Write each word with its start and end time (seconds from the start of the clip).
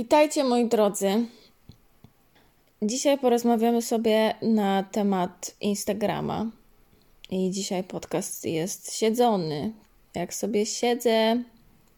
Witajcie 0.00 0.44
moi 0.44 0.68
drodzy. 0.68 1.26
Dzisiaj 2.82 3.18
porozmawiamy 3.18 3.82
sobie 3.82 4.34
na 4.42 4.82
temat 4.82 5.56
Instagrama. 5.60 6.46
I 7.30 7.50
dzisiaj 7.50 7.84
podcast 7.84 8.44
jest 8.44 8.94
siedzony. 8.94 9.72
Jak 10.14 10.34
sobie 10.34 10.66
siedzę, 10.66 11.42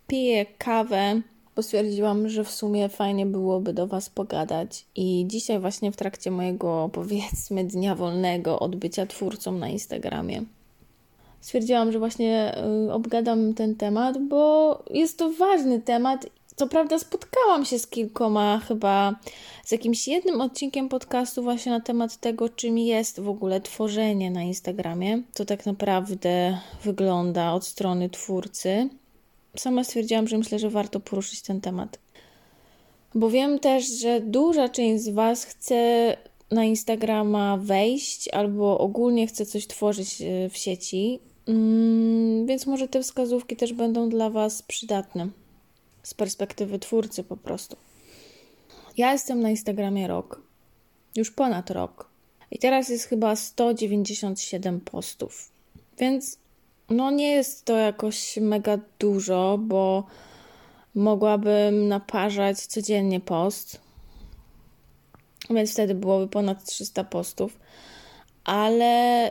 piję 0.06 0.46
kawę, 0.46 1.20
bo 1.56 1.62
stwierdziłam, 1.62 2.28
że 2.28 2.44
w 2.44 2.50
sumie 2.50 2.88
fajnie 2.88 3.26
byłoby 3.26 3.72
do 3.72 3.86
Was 3.86 4.10
pogadać. 4.10 4.84
I 4.96 5.24
dzisiaj, 5.28 5.60
właśnie 5.60 5.92
w 5.92 5.96
trakcie 5.96 6.30
mojego 6.30 6.90
powiedzmy 6.92 7.64
dnia 7.64 7.94
wolnego 7.94 8.60
od 8.60 8.76
bycia 8.76 9.06
twórcą 9.06 9.52
na 9.52 9.68
Instagramie, 9.68 10.42
stwierdziłam, 11.40 11.92
że 11.92 11.98
właśnie 11.98 12.54
y, 12.88 12.92
obgadam 12.92 13.54
ten 13.54 13.76
temat, 13.76 14.18
bo 14.28 14.82
jest 14.90 15.18
to 15.18 15.30
ważny 15.30 15.80
temat 15.80 16.26
co 16.60 16.68
prawda 16.68 16.98
spotkałam 16.98 17.64
się 17.64 17.78
z 17.78 17.86
kilkoma, 17.86 18.60
chyba 18.68 19.14
z 19.64 19.72
jakimś 19.72 20.08
jednym 20.08 20.40
odcinkiem 20.40 20.88
podcastu 20.88 21.42
właśnie 21.42 21.72
na 21.72 21.80
temat 21.80 22.16
tego, 22.16 22.48
czym 22.48 22.78
jest 22.78 23.20
w 23.20 23.28
ogóle 23.28 23.60
tworzenie 23.60 24.30
na 24.30 24.42
Instagramie, 24.42 25.22
co 25.34 25.44
tak 25.44 25.66
naprawdę 25.66 26.58
wygląda 26.84 27.52
od 27.52 27.66
strony 27.66 28.10
twórcy. 28.10 28.88
Sama 29.56 29.84
stwierdziłam, 29.84 30.28
że 30.28 30.38
myślę, 30.38 30.58
że 30.58 30.70
warto 30.70 31.00
poruszyć 31.00 31.42
ten 31.42 31.60
temat. 31.60 31.98
Bo 33.14 33.30
wiem 33.30 33.58
też, 33.58 33.86
że 33.86 34.20
duża 34.20 34.68
część 34.68 35.04
z 35.04 35.08
Was 35.08 35.44
chce 35.44 36.16
na 36.50 36.64
Instagrama 36.64 37.56
wejść 37.56 38.28
albo 38.28 38.78
ogólnie 38.78 39.26
chce 39.26 39.46
coś 39.46 39.66
tworzyć 39.66 40.22
e, 40.22 40.48
w 40.48 40.56
sieci, 40.56 41.20
mm, 41.46 42.46
więc 42.46 42.66
może 42.66 42.88
te 42.88 43.02
wskazówki 43.02 43.56
też 43.56 43.72
będą 43.72 44.08
dla 44.08 44.30
Was 44.30 44.62
przydatne 44.62 45.28
z 46.02 46.14
perspektywy 46.14 46.78
twórcy 46.78 47.24
po 47.24 47.36
prostu. 47.36 47.76
Ja 48.96 49.12
jestem 49.12 49.40
na 49.40 49.50
Instagramie 49.50 50.08
rok, 50.08 50.42
już 51.16 51.30
ponad 51.30 51.70
rok. 51.70 52.10
I 52.50 52.58
teraz 52.58 52.88
jest 52.88 53.04
chyba 53.04 53.36
197 53.36 54.80
postów. 54.80 55.52
Więc 55.98 56.38
no 56.90 57.10
nie 57.10 57.32
jest 57.32 57.64
to 57.64 57.76
jakoś 57.76 58.36
mega 58.36 58.78
dużo, 58.98 59.58
bo 59.58 60.04
mogłabym 60.94 61.88
naparzać 61.88 62.66
codziennie 62.66 63.20
post. 63.20 63.80
Więc 65.50 65.72
wtedy 65.72 65.94
byłoby 65.94 66.28
ponad 66.28 66.64
300 66.64 67.04
postów. 67.04 67.58
Ale 68.44 69.30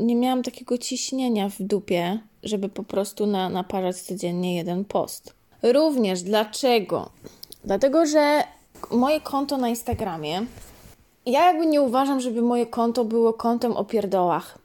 nie 0.00 0.16
miałam 0.16 0.42
takiego 0.42 0.78
ciśnienia 0.78 1.48
w 1.48 1.62
dupie, 1.62 2.18
żeby 2.42 2.68
po 2.68 2.82
prostu 2.82 3.26
na, 3.26 3.48
naparzać 3.48 3.96
codziennie 3.96 4.56
jeden 4.56 4.84
post. 4.84 5.35
Również 5.62 6.22
dlaczego? 6.22 7.10
Dlatego, 7.64 8.06
że 8.06 8.42
moje 8.90 9.20
konto 9.20 9.56
na 9.56 9.68
Instagramie, 9.68 10.46
ja 11.26 11.44
jakby 11.44 11.66
nie 11.66 11.82
uważam, 11.82 12.20
żeby 12.20 12.42
moje 12.42 12.66
konto 12.66 13.04
było 13.04 13.32
kontem 13.32 13.72
o 13.72 13.84
pierdołach. 13.84 14.58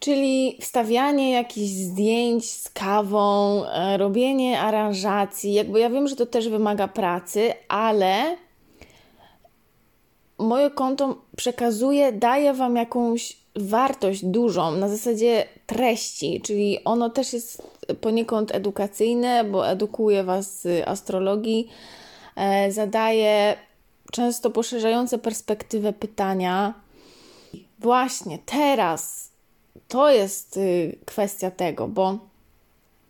Czyli 0.00 0.58
wstawianie 0.60 1.30
jakichś 1.30 1.70
zdjęć 1.70 2.50
z 2.50 2.70
kawą, 2.70 3.62
e, 3.64 3.96
robienie 3.96 4.60
aranżacji. 4.60 5.52
Jakby 5.52 5.80
ja 5.80 5.90
wiem, 5.90 6.08
że 6.08 6.16
to 6.16 6.26
też 6.26 6.48
wymaga 6.48 6.88
pracy, 6.88 7.52
ale 7.68 8.36
moje 10.38 10.70
konto 10.70 11.18
przekazuje, 11.36 12.12
daje 12.12 12.54
Wam 12.54 12.76
jakąś 12.76 13.36
wartość 13.56 14.24
dużą 14.24 14.70
na 14.70 14.88
zasadzie 14.88 15.46
treści, 15.66 16.40
czyli 16.44 16.84
ono 16.84 17.10
też 17.10 17.32
jest 17.32 17.62
poniekąd 17.94 18.54
edukacyjne, 18.54 19.44
bo 19.44 19.68
edukuje 19.68 20.24
Was 20.24 20.60
z 20.60 20.88
astrologii, 20.88 21.68
e, 22.36 22.72
zadaje 22.72 23.56
często 24.12 24.50
poszerzające 24.50 25.18
perspektywę 25.18 25.92
pytania. 25.92 26.74
Właśnie 27.78 28.38
teraz 28.46 29.30
to 29.88 30.10
jest 30.10 30.56
y, 30.56 30.98
kwestia 31.06 31.50
tego, 31.50 31.88
bo 31.88 32.18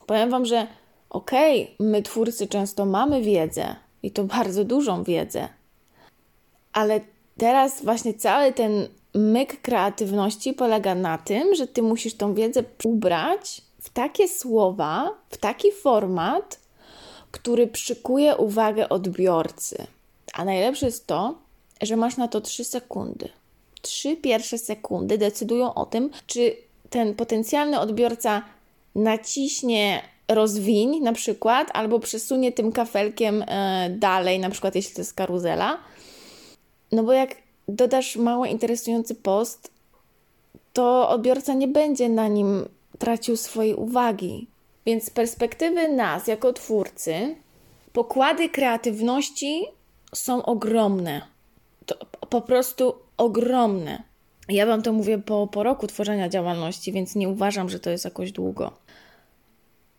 powiem 0.07 0.31
Wam, 0.31 0.47
że 0.47 0.67
okej, 1.11 1.63
okay, 1.63 1.87
my 1.89 2.03
twórcy 2.03 2.47
często 2.47 2.87
mamy 2.87 3.23
wiedzę 3.23 3.77
i 4.03 4.11
to 4.11 4.25
bardzo 4.39 4.65
dużą 4.65 5.05
wiedzę, 5.05 5.49
ale 6.73 7.01
teraz 7.37 7.85
właśnie 7.85 8.15
cały 8.15 8.53
ten 8.53 8.89
myk 9.15 9.61
kreatywności 9.61 10.53
polega 10.53 10.95
na 10.95 11.19
tym, 11.19 11.55
że 11.55 11.67
ty 11.67 11.83
musisz 11.83 12.15
tą 12.15 12.35
wiedzę 12.35 12.65
ubrać 12.85 13.68
takie 13.99 14.29
słowa, 14.29 15.15
w 15.31 15.37
taki 15.37 15.73
format, 15.73 16.61
który 17.31 17.67
przykuje 17.67 18.37
uwagę 18.37 18.89
odbiorcy. 18.89 19.87
A 20.33 20.45
najlepsze 20.45 20.87
jest 20.87 21.07
to, 21.07 21.35
że 21.83 21.97
masz 21.97 22.17
na 22.17 22.29
to 22.29 22.41
3 22.41 22.65
sekundy. 22.65 23.29
Trzy 23.83 24.17
pierwsze 24.17 24.59
sekundy 24.59 25.19
decydują 25.19 25.75
o 25.75 25.87
tym, 25.87 26.11
czy 26.27 26.57
ten 26.91 27.15
potencjalny 27.15 27.81
odbiorca 27.81 28.43
naciśnie 28.95 30.03
rozwiń 30.29 31.01
na 31.01 31.13
przykład, 31.13 31.69
albo 31.75 32.01
przesunie 32.01 32.53
tym 32.53 32.73
kafelkiem 32.73 33.45
e, 33.47 33.91
dalej, 33.91 34.39
na 34.39 34.51
przykład 34.51 34.75
jeśli 34.75 34.95
to 34.95 35.01
jest 35.01 35.15
karuzela. 35.15 35.79
No 36.93 37.03
bo 37.03 37.13
jak 37.13 37.35
dodasz 37.69 38.17
mało 38.17 38.47
interesujący 38.47 39.15
post, 39.15 39.71
to 40.73 41.09
odbiorca 41.09 41.55
nie 41.55 41.69
będzie 41.69 42.09
na 42.09 42.29
nim 42.29 42.69
tracił 42.99 43.37
swojej 43.37 43.75
uwagi. 43.75 44.47
Więc 44.87 45.05
z 45.05 45.11
perspektywy 45.11 45.89
nas, 45.89 46.27
jako 46.27 46.53
twórcy, 46.53 47.37
pokłady 47.93 48.49
kreatywności 48.49 49.65
są 50.15 50.43
ogromne. 50.43 51.23
To 51.87 52.07
po 52.31 52.41
prostu 52.41 52.95
ogromne. 53.17 54.03
Ja 54.49 54.67
Wam 54.67 54.83
to 54.83 54.93
mówię 54.93 55.19
po, 55.19 55.47
po 55.47 55.63
roku 55.63 55.87
tworzenia 55.87 56.29
działalności, 56.29 56.93
więc 56.93 57.15
nie 57.15 57.29
uważam, 57.29 57.69
że 57.69 57.81
to 57.81 57.91
jest 57.91 58.05
jakoś 58.05 58.33
długo. 58.33 58.73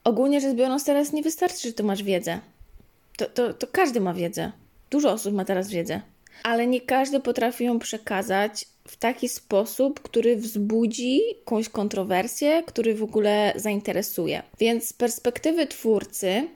Ogólnie 0.04 0.42
rzecz 0.42 0.56
biorąc, 0.56 0.86
teraz 0.86 1.14
nie 1.14 1.24
wystarczy, 1.24 1.68
że 1.68 1.74
Ty 1.74 1.84
masz 1.84 2.04
wiedzę. 2.04 2.40
To, 3.18 3.26
to, 3.26 3.54
to 3.54 3.68
każdy 3.72 4.02
ma 4.02 4.14
wiedzę. 4.14 4.52
Dużo 4.90 5.12
osób 5.12 5.34
ma 5.34 5.46
teraz 5.46 5.70
wiedzę 5.70 6.02
ale 6.44 6.68
nie 6.68 6.81
każdy 6.81 7.20
potrafi 7.20 7.64
ją 7.64 7.80
przekazać 7.80 8.66
w 8.90 8.98
taki 8.98 9.30
sposób, 9.30 10.00
który 10.00 10.36
wzbudzi 10.36 11.22
jakąś 11.40 11.70
kontrowersję, 11.70 12.64
który 12.68 12.96
w 12.96 13.04
ogóle 13.04 13.54
zainteresuje. 13.56 14.44
Więc 14.60 14.88
z 14.88 14.94
perspektywy 14.94 15.68
twórcy 15.68 16.48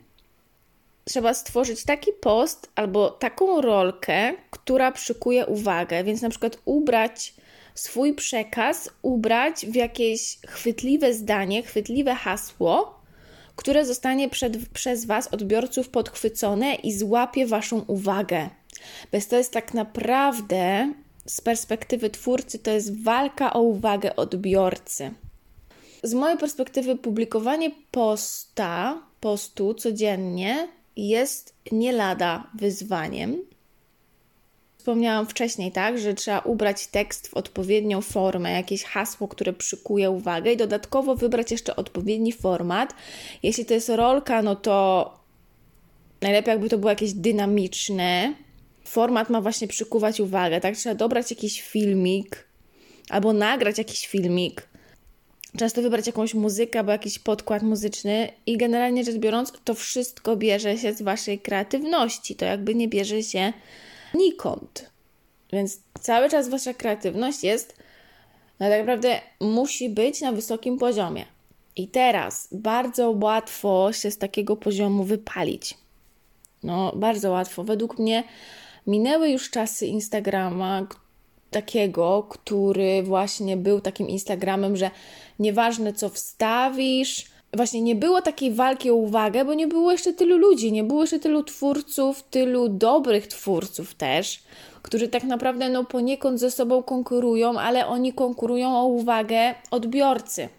trzeba 1.05 1.33
stworzyć 1.33 1.83
taki 1.83 2.11
post 2.21 2.71
albo 2.75 3.09
taką 3.09 3.61
rolkę, 3.61 4.33
która 4.49 4.91
przykuje 4.91 5.45
uwagę, 5.45 6.03
więc 6.03 6.21
na 6.21 6.29
przykład 6.29 6.57
ubrać 6.65 7.33
swój 7.75 8.13
przekaz, 8.13 8.89
ubrać 9.01 9.65
w 9.65 9.75
jakieś 9.75 10.37
chwytliwe 10.47 11.13
zdanie, 11.13 11.63
chwytliwe 11.63 12.15
hasło, 12.15 12.99
które 13.55 13.85
zostanie 13.85 14.29
przed, 14.29 14.69
przez 14.69 15.05
Was, 15.05 15.27
odbiorców, 15.27 15.89
podchwycone 15.89 16.75
i 16.75 16.93
złapie 16.93 17.47
Waszą 17.47 17.79
uwagę. 17.87 18.49
Więc 19.13 19.27
to 19.27 19.37
jest 19.37 19.53
tak 19.53 19.73
naprawdę 19.73 20.93
z 21.25 21.41
perspektywy 21.41 22.09
twórcy, 22.09 22.59
to 22.59 22.71
jest 22.71 23.03
walka 23.03 23.53
o 23.53 23.61
uwagę 23.61 24.15
odbiorcy. 24.15 25.11
Z 26.03 26.13
mojej 26.13 26.37
perspektywy, 26.37 26.95
publikowanie 26.95 27.71
posta, 27.91 29.01
postu 29.19 29.73
codziennie 29.73 30.67
jest 30.95 31.55
nie 31.71 31.91
lada 31.91 32.47
wyzwaniem. 32.55 33.37
Wspomniałam 34.77 35.27
wcześniej, 35.27 35.71
tak, 35.71 35.99
że 35.99 36.13
trzeba 36.13 36.39
ubrać 36.39 36.87
tekst 36.87 37.27
w 37.27 37.33
odpowiednią 37.33 38.01
formę, 38.01 38.51
jakieś 38.51 38.83
hasło, 38.83 39.27
które 39.27 39.53
przykuje 39.53 40.11
uwagę 40.11 40.53
i 40.53 40.57
dodatkowo 40.57 41.15
wybrać 41.15 41.51
jeszcze 41.51 41.75
odpowiedni 41.75 42.31
format. 42.31 42.93
Jeśli 43.43 43.65
to 43.65 43.73
jest 43.73 43.89
rolka, 43.89 44.41
no 44.41 44.55
to 44.55 45.13
najlepiej 46.21 46.51
jakby 46.51 46.69
to 46.69 46.77
było 46.77 46.89
jakieś 46.89 47.13
dynamiczne, 47.13 48.33
format 48.83 49.29
ma 49.29 49.41
właśnie 49.41 49.67
przykuwać 49.67 50.19
uwagę, 50.19 50.61
tak? 50.61 50.75
Trzeba 50.75 50.95
dobrać 50.95 51.31
jakiś 51.31 51.61
filmik 51.61 52.47
albo 53.09 53.33
nagrać 53.33 53.77
jakiś 53.77 54.07
filmik. 54.07 54.67
Często 55.57 55.81
wybrać 55.81 56.07
jakąś 56.07 56.33
muzykę 56.33 56.79
albo 56.79 56.91
jakiś 56.91 57.19
podkład 57.19 57.63
muzyczny 57.63 58.29
i 58.45 58.57
generalnie 58.57 59.03
rzecz 59.03 59.17
biorąc, 59.17 59.53
to 59.63 59.73
wszystko 59.73 60.35
bierze 60.35 60.77
się 60.77 60.93
z 60.93 61.01
waszej 61.01 61.39
kreatywności. 61.39 62.35
To 62.35 62.45
jakby 62.45 62.75
nie 62.75 62.87
bierze 62.87 63.23
się 63.23 63.53
nikąd. 64.13 64.89
Więc 65.53 65.79
cały 66.01 66.29
czas 66.29 66.49
wasza 66.49 66.73
kreatywność 66.73 67.43
jest, 67.43 67.75
no 68.59 68.69
tak 68.69 68.79
naprawdę 68.79 69.21
musi 69.39 69.89
być 69.89 70.21
na 70.21 70.31
wysokim 70.31 70.77
poziomie. 70.77 71.25
I 71.75 71.87
teraz 71.87 72.47
bardzo 72.51 73.11
łatwo 73.11 73.93
się 73.93 74.11
z 74.11 74.17
takiego 74.17 74.55
poziomu 74.55 75.03
wypalić. 75.03 75.77
No, 76.63 76.93
bardzo 76.95 77.31
łatwo. 77.31 77.63
Według 77.63 77.99
mnie 77.99 78.23
Minęły 78.87 79.29
już 79.29 79.49
czasy 79.49 79.87
Instagrama 79.87 80.87
takiego, 81.51 82.27
który 82.29 83.03
właśnie 83.03 83.57
był 83.57 83.81
takim 83.81 84.09
Instagramem, 84.09 84.77
że 84.77 84.91
nieważne 85.39 85.93
co 85.93 86.09
wstawisz, 86.09 87.25
właśnie 87.53 87.81
nie 87.81 87.95
było 87.95 88.21
takiej 88.21 88.51
walki 88.51 88.89
o 88.89 88.95
uwagę, 88.95 89.45
bo 89.45 89.53
nie 89.53 89.67
było 89.67 89.91
jeszcze 89.91 90.13
tylu 90.13 90.37
ludzi, 90.37 90.71
nie 90.71 90.83
było 90.83 91.01
jeszcze 91.01 91.19
tylu 91.19 91.43
twórców, 91.43 92.23
tylu 92.23 92.69
dobrych 92.69 93.27
twórców 93.27 93.93
też, 93.93 94.43
którzy 94.81 95.07
tak 95.07 95.23
naprawdę 95.23 95.69
no 95.69 95.85
poniekąd 95.85 96.39
ze 96.39 96.51
sobą 96.51 96.83
konkurują, 96.83 97.59
ale 97.59 97.87
oni 97.87 98.13
konkurują 98.13 98.77
o 98.77 98.85
uwagę 98.85 99.55
odbiorcy. 99.71 100.49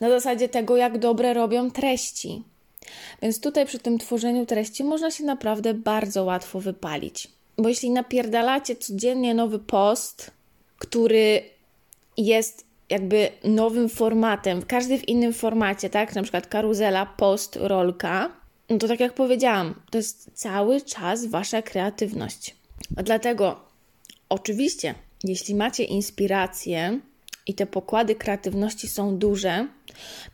Na 0.00 0.08
zasadzie 0.08 0.48
tego, 0.48 0.76
jak 0.76 0.98
dobre 0.98 1.34
robią 1.34 1.70
treści. 1.70 2.42
Więc 3.22 3.40
tutaj 3.40 3.66
przy 3.66 3.78
tym 3.78 3.98
tworzeniu 3.98 4.46
treści 4.46 4.84
można 4.84 5.10
się 5.10 5.24
naprawdę 5.24 5.74
bardzo 5.74 6.24
łatwo 6.24 6.60
wypalić. 6.60 7.28
Bo 7.60 7.68
jeśli 7.68 7.90
napierdalacie 7.90 8.76
codziennie 8.76 9.34
nowy 9.34 9.58
post, 9.58 10.30
który 10.78 11.42
jest 12.16 12.64
jakby 12.90 13.28
nowym 13.44 13.88
formatem, 13.88 14.62
każdy 14.62 14.98
w 14.98 15.08
innym 15.08 15.32
formacie, 15.32 15.90
tak? 15.90 16.14
Na 16.14 16.22
przykład 16.22 16.46
karuzela, 16.46 17.06
post, 17.06 17.58
rolka. 17.60 18.30
No 18.70 18.78
to 18.78 18.88
tak 18.88 19.00
jak 19.00 19.14
powiedziałam, 19.14 19.74
to 19.90 19.98
jest 19.98 20.30
cały 20.34 20.80
czas 20.80 21.26
wasza 21.26 21.62
kreatywność. 21.62 22.56
Dlatego, 22.90 23.60
oczywiście, 24.28 24.94
jeśli 25.24 25.54
macie 25.54 25.84
inspirację 25.84 27.00
i 27.46 27.54
te 27.54 27.66
pokłady 27.66 28.14
kreatywności 28.14 28.88
są 28.88 29.18
duże, 29.18 29.68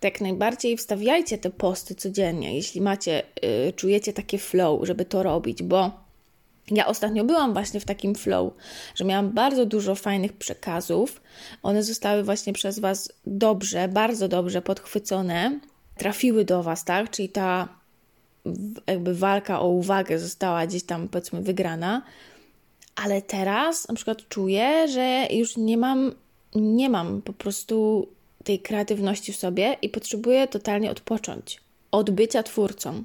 to 0.00 0.06
jak 0.06 0.20
najbardziej 0.20 0.76
wstawiajcie 0.76 1.38
te 1.38 1.50
posty 1.50 1.94
codziennie, 1.94 2.56
jeśli 2.56 2.80
macie, 2.80 3.22
yy, 3.42 3.72
czujecie 3.72 4.12
takie 4.12 4.38
flow, 4.38 4.86
żeby 4.86 5.04
to 5.04 5.22
robić, 5.22 5.62
bo 5.62 6.05
ja 6.70 6.86
ostatnio 6.86 7.24
byłam 7.24 7.52
właśnie 7.52 7.80
w 7.80 7.84
takim 7.84 8.14
flow, 8.14 8.52
że 8.94 9.04
miałam 9.04 9.30
bardzo 9.30 9.66
dużo 9.66 9.94
fajnych 9.94 10.32
przekazów. 10.32 11.20
One 11.62 11.82
zostały 11.82 12.22
właśnie 12.22 12.52
przez 12.52 12.78
Was 12.78 13.12
dobrze, 13.26 13.88
bardzo 13.88 14.28
dobrze 14.28 14.62
podchwycone, 14.62 15.60
trafiły 15.96 16.44
do 16.44 16.62
Was, 16.62 16.84
tak? 16.84 17.10
Czyli 17.10 17.28
ta 17.28 17.68
jakby 18.86 19.14
walka 19.14 19.60
o 19.60 19.68
uwagę 19.68 20.18
została 20.18 20.66
gdzieś 20.66 20.82
tam 20.82 21.08
powiedzmy 21.08 21.42
wygrana. 21.42 22.02
Ale 22.96 23.22
teraz 23.22 23.88
na 23.88 23.94
przykład 23.94 24.28
czuję, 24.28 24.88
że 24.88 25.26
już 25.30 25.56
nie 25.56 25.76
mam, 25.76 26.12
nie 26.54 26.90
mam 26.90 27.22
po 27.22 27.32
prostu 27.32 28.08
tej 28.44 28.58
kreatywności 28.58 29.32
w 29.32 29.36
sobie 29.36 29.76
i 29.82 29.88
potrzebuję 29.88 30.48
totalnie 30.48 30.90
odpocząć. 30.90 31.60
Od 31.90 32.10
bycia 32.10 32.42
twórcą, 32.42 33.02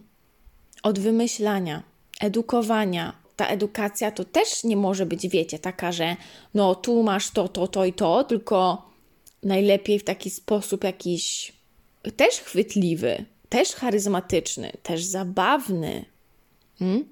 od 0.83 0.99
wymyślania, 0.99 1.83
edukowania, 2.21 3.20
ta 3.41 3.47
edukacja 3.47 4.11
to 4.11 4.25
też 4.25 4.63
nie 4.63 4.77
może 4.77 5.05
być, 5.05 5.27
wiecie, 5.27 5.59
taka, 5.59 5.91
że 5.91 6.15
no 6.53 6.75
tu 6.75 7.03
masz 7.03 7.31
to, 7.31 7.47
to, 7.47 7.67
to 7.67 7.85
i 7.85 7.93
to, 7.93 8.23
tylko 8.23 8.89
najlepiej 9.43 9.99
w 9.99 10.03
taki 10.03 10.29
sposób 10.29 10.83
jakiś 10.83 11.53
też 12.15 12.39
chwytliwy, 12.39 13.25
też 13.49 13.73
charyzmatyczny, 13.73 14.71
też 14.83 15.03
zabawny. 15.03 16.05
Hmm? 16.79 17.05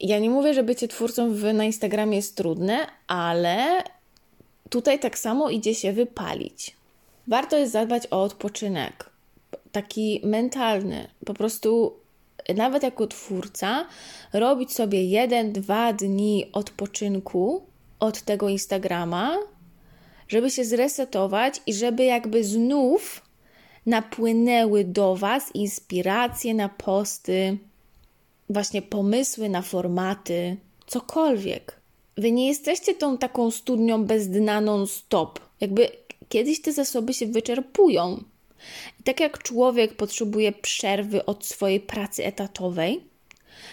Ja 0.00 0.18
nie 0.18 0.30
mówię, 0.30 0.54
że 0.54 0.62
bycie 0.62 0.88
twórcą 0.88 1.34
w, 1.34 1.54
na 1.54 1.64
Instagramie 1.64 2.16
jest 2.16 2.36
trudne, 2.36 2.86
ale 3.06 3.84
tutaj 4.70 4.98
tak 4.98 5.18
samo 5.18 5.50
idzie 5.50 5.74
się 5.74 5.92
wypalić. 5.92 6.76
Warto 7.26 7.58
jest 7.58 7.72
zadbać 7.72 8.02
o 8.10 8.22
odpoczynek, 8.22 9.10
taki 9.72 10.20
mentalny, 10.24 11.08
po 11.26 11.34
prostu 11.34 11.96
nawet 12.54 12.82
jako 12.82 13.06
twórca, 13.06 13.86
robić 14.32 14.72
sobie 14.72 15.04
jeden, 15.04 15.52
dwa 15.52 15.92
dni 15.92 16.46
odpoczynku 16.52 17.62
od 18.00 18.22
tego 18.22 18.48
Instagrama, 18.48 19.38
żeby 20.28 20.50
się 20.50 20.64
zresetować 20.64 21.60
i 21.66 21.74
żeby 21.74 22.04
jakby 22.04 22.44
znów 22.44 23.22
napłynęły 23.86 24.84
do 24.84 25.16
Was 25.16 25.54
inspiracje 25.54 26.54
na 26.54 26.68
posty, 26.68 27.58
właśnie 28.50 28.82
pomysły 28.82 29.48
na 29.48 29.62
formaty, 29.62 30.56
cokolwiek. 30.86 31.80
Wy 32.16 32.32
nie 32.32 32.48
jesteście 32.48 32.94
tą 32.94 33.18
taką 33.18 33.50
studnią 33.50 34.04
bez 34.04 34.28
dna 34.28 34.60
non-stop. 34.60 35.40
Jakby 35.60 35.88
kiedyś 36.28 36.62
te 36.62 36.72
zasoby 36.72 37.14
się 37.14 37.26
wyczerpują. 37.26 38.24
I 39.00 39.02
tak 39.02 39.20
jak 39.20 39.42
człowiek 39.42 39.96
potrzebuje 39.96 40.52
przerwy 40.52 41.24
od 41.24 41.46
swojej 41.46 41.80
pracy 41.80 42.24
etatowej, 42.24 43.04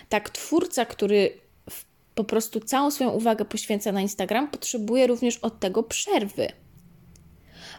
tak 0.10 0.30
twórca, 0.30 0.86
który 0.86 1.40
po 2.16 2.24
prostu 2.24 2.60
całą 2.60 2.92
swoją 2.92 3.10
uwagę 3.10 3.46
poświęca 3.46 3.92
na 3.92 4.02
Instagram, 4.02 4.52
potrzebuje 4.52 5.08
również 5.08 5.38
od 5.38 5.60
tego 5.60 5.84
przerwy. 5.84 6.48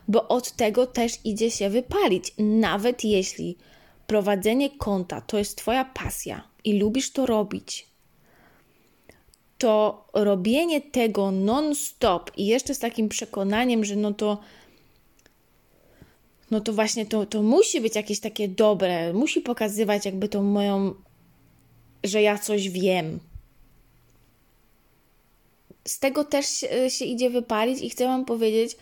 Bo 0.09 0.29
od 0.29 0.53
tego 0.53 0.87
też 0.87 1.12
idzie 1.25 1.51
się 1.51 1.71
wypalić. 1.71 2.35
Nawet 2.39 3.05
jeśli 3.05 3.57
prowadzenie 4.07 4.71
konta 4.71 5.21
to 5.21 5.39
jest 5.39 5.59
Twoja 5.59 5.85
pasja 5.85 6.49
i 6.65 6.79
lubisz 6.79 7.12
to 7.12 7.27
robić, 7.27 7.87
to 9.59 10.05
robienie 10.12 10.81
tego 10.81 11.31
non-stop 11.31 12.31
i 12.37 12.47
jeszcze 12.47 12.75
z 12.75 12.79
takim 12.79 13.09
przekonaniem, 13.09 13.85
że 13.85 13.97
no 13.97 14.15
to 14.15 14.39
no 16.50 16.61
to 16.61 16.73
właśnie 16.73 17.06
to, 17.06 17.26
to 17.26 17.43
musi 17.43 17.81
być 17.81 17.97
jakieś 17.97 18.20
takie 18.20 18.49
dobre, 18.49 19.12
musi 19.12 19.41
pokazywać 19.41 20.05
jakby 20.05 20.29
tą 20.29 20.43
moją, 20.43 20.94
że 22.05 22.23
ja 22.23 22.38
coś 22.38 22.69
wiem. 22.69 23.20
Z 25.88 25.99
tego 25.99 26.25
też 26.25 26.47
się, 26.47 26.91
się 26.91 27.05
idzie 27.05 27.31
wypalić 27.31 27.82
i 27.82 27.91
chcę 27.91 28.05
Wam 28.05 28.25
powiedzieć, 28.25 28.76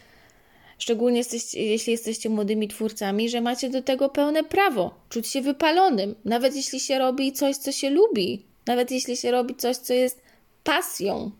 szczególnie 0.78 1.18
jesteście, 1.18 1.62
jeśli 1.62 1.90
jesteście 1.92 2.28
młodymi 2.28 2.68
twórcami, 2.68 3.28
że 3.28 3.40
macie 3.40 3.70
do 3.70 3.82
tego 3.82 4.08
pełne 4.08 4.44
prawo, 4.44 4.94
czuć 5.08 5.28
się 5.28 5.42
wypalonym, 5.42 6.14
nawet 6.24 6.56
jeśli 6.56 6.80
się 6.80 6.98
robi 6.98 7.32
coś, 7.32 7.56
co 7.56 7.72
się 7.72 7.90
lubi, 7.90 8.42
nawet 8.66 8.90
jeśli 8.90 9.16
się 9.16 9.30
robi 9.30 9.54
coś, 9.54 9.76
co 9.76 9.94
jest 9.94 10.20
pasją. 10.64 11.30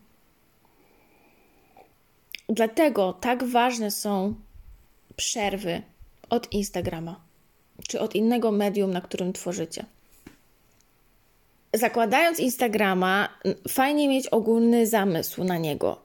Dlatego 2.49 3.13
tak 3.13 3.43
ważne 3.43 3.91
są 3.91 4.35
przerwy 5.15 5.81
od 6.29 6.53
Instagrama 6.53 7.29
czy 7.87 7.99
od 7.99 8.15
innego 8.15 8.51
medium, 8.51 8.91
na 8.91 9.01
którym 9.01 9.33
tworzycie. 9.33 9.85
Zakładając 11.73 12.39
Instagrama, 12.39 13.29
fajnie 13.67 14.07
mieć 14.07 14.27
ogólny 14.27 14.87
zamysł 14.87 15.43
na 15.43 15.57
niego. 15.57 15.97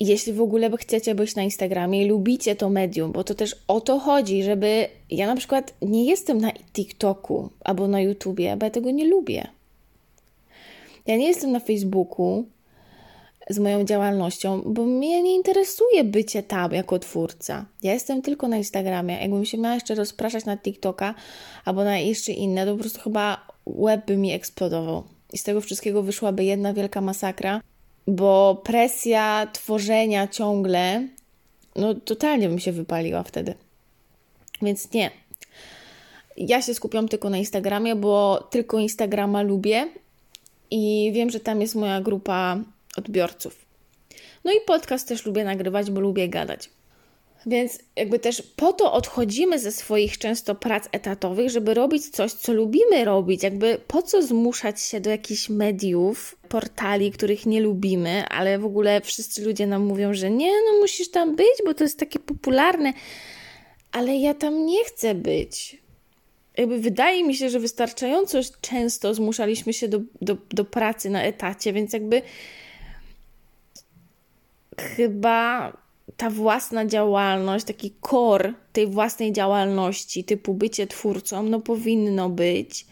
Jeśli 0.00 0.32
w 0.32 0.40
ogóle 0.40 0.70
chcecie 0.76 1.14
być 1.14 1.36
na 1.36 1.42
Instagramie 1.42 2.04
i 2.04 2.08
lubicie 2.08 2.56
to 2.56 2.70
medium, 2.70 3.12
bo 3.12 3.24
to 3.24 3.34
też 3.34 3.56
o 3.68 3.80
to 3.80 3.98
chodzi, 3.98 4.42
żeby. 4.42 4.88
Ja 5.10 5.26
na 5.26 5.36
przykład 5.36 5.74
nie 5.82 6.04
jestem 6.04 6.40
na 6.40 6.52
TikToku 6.52 7.50
albo 7.64 7.88
na 7.88 8.00
YouTubie, 8.00 8.56
bo 8.56 8.66
ja 8.66 8.70
tego 8.70 8.90
nie 8.90 9.08
lubię. 9.08 9.48
Ja 11.06 11.16
nie 11.16 11.28
jestem 11.28 11.52
na 11.52 11.60
Facebooku, 11.60 12.44
z 13.50 13.58
moją 13.58 13.84
działalnością, 13.84 14.62
bo 14.66 14.84
mnie 14.84 15.22
nie 15.22 15.34
interesuje 15.34 16.04
bycie 16.04 16.42
tam 16.42 16.72
jako 16.72 16.98
twórca. 16.98 17.66
Ja 17.82 17.94
jestem 17.94 18.22
tylko 18.22 18.48
na 18.48 18.56
Instagramie. 18.56 19.18
Jakbym 19.20 19.44
się 19.44 19.58
miała 19.58 19.74
jeszcze 19.74 19.94
rozpraszać 19.94 20.44
na 20.44 20.56
TikToka 20.56 21.14
albo 21.64 21.84
na 21.84 21.98
jeszcze 21.98 22.32
inne, 22.32 22.66
to 22.66 22.72
po 22.72 22.80
prostu 22.80 23.00
chyba 23.00 23.46
web 23.66 24.06
by 24.06 24.16
mi 24.16 24.32
eksplodował. 24.32 25.04
I 25.32 25.38
z 25.38 25.42
tego 25.42 25.60
wszystkiego 25.60 26.02
wyszłaby 26.02 26.44
jedna 26.44 26.72
wielka 26.72 27.00
masakra, 27.00 27.60
bo 28.06 28.62
presja 28.64 29.48
tworzenia 29.52 30.28
ciągle, 30.28 31.08
no 31.76 31.94
totalnie 31.94 32.48
bym 32.48 32.58
się 32.58 32.72
wypaliła 32.72 33.22
wtedy. 33.22 33.54
Więc 34.62 34.92
nie. 34.92 35.10
Ja 36.36 36.62
się 36.62 36.74
skupiam 36.74 37.08
tylko 37.08 37.30
na 37.30 37.38
Instagramie, 37.38 37.96
bo 37.96 38.46
tylko 38.50 38.78
Instagrama 38.78 39.42
lubię 39.42 39.88
i 40.70 41.10
wiem, 41.14 41.30
że 41.30 41.40
tam 41.40 41.60
jest 41.60 41.74
moja 41.74 42.00
grupa 42.00 42.58
odbiorców. 42.98 43.66
No 44.44 44.52
i 44.52 44.60
podcast 44.66 45.08
też 45.08 45.26
lubię 45.26 45.44
nagrywać, 45.44 45.90
bo 45.90 46.00
lubię 46.00 46.28
gadać. 46.28 46.70
Więc 47.46 47.78
jakby 47.96 48.18
też 48.18 48.42
po 48.56 48.72
to 48.72 48.92
odchodzimy 48.92 49.58
ze 49.58 49.72
swoich 49.72 50.18
często 50.18 50.54
prac 50.54 50.88
etatowych, 50.92 51.50
żeby 51.50 51.74
robić 51.74 52.08
coś, 52.08 52.32
co 52.32 52.52
lubimy 52.52 53.04
robić. 53.04 53.42
Jakby 53.42 53.80
po 53.86 54.02
co 54.02 54.22
zmuszać 54.22 54.82
się 54.82 55.00
do 55.00 55.10
jakichś 55.10 55.48
mediów, 55.48 56.36
portali, 56.48 57.12
których 57.12 57.46
nie 57.46 57.60
lubimy, 57.60 58.24
ale 58.28 58.58
w 58.58 58.64
ogóle 58.64 59.00
wszyscy 59.00 59.44
ludzie 59.44 59.66
nam 59.66 59.82
mówią, 59.82 60.14
że 60.14 60.30
nie, 60.30 60.50
no 60.50 60.80
musisz 60.80 61.10
tam 61.10 61.36
być, 61.36 61.62
bo 61.64 61.74
to 61.74 61.84
jest 61.84 61.98
takie 61.98 62.18
popularne. 62.18 62.92
Ale 63.92 64.16
ja 64.16 64.34
tam 64.34 64.66
nie 64.66 64.84
chcę 64.84 65.14
być. 65.14 65.78
Jakby 66.56 66.78
wydaje 66.78 67.24
mi 67.24 67.34
się, 67.34 67.50
że 67.50 67.60
wystarczająco 67.60 68.38
często 68.60 69.14
zmuszaliśmy 69.14 69.72
się 69.72 69.88
do, 69.88 70.00
do, 70.22 70.36
do 70.50 70.64
pracy 70.64 71.10
na 71.10 71.22
etacie, 71.22 71.72
więc 71.72 71.92
jakby 71.92 72.22
chyba 74.82 75.72
ta 76.16 76.30
własna 76.30 76.86
działalność, 76.86 77.64
taki 77.64 77.94
core 78.10 78.52
tej 78.72 78.86
własnej 78.86 79.32
działalności, 79.32 80.24
typu 80.24 80.54
bycie 80.54 80.86
twórcą, 80.86 81.42
no 81.42 81.60
powinno 81.60 82.28
być. 82.28 82.86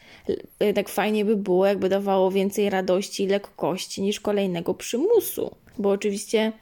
Tak 0.75 0.89
fajnie 0.89 1.25
by 1.25 1.37
było, 1.37 1.67
jakby 1.67 1.89
dawało 1.89 2.31
więcej 2.31 2.71
radości 2.71 3.25
i 3.25 3.27
lekkości 3.27 4.03
niż 4.03 4.21
kolejnego 4.21 4.75
przymusu. 4.75 5.57
Bo 5.79 5.91
oczywiście 5.91 6.53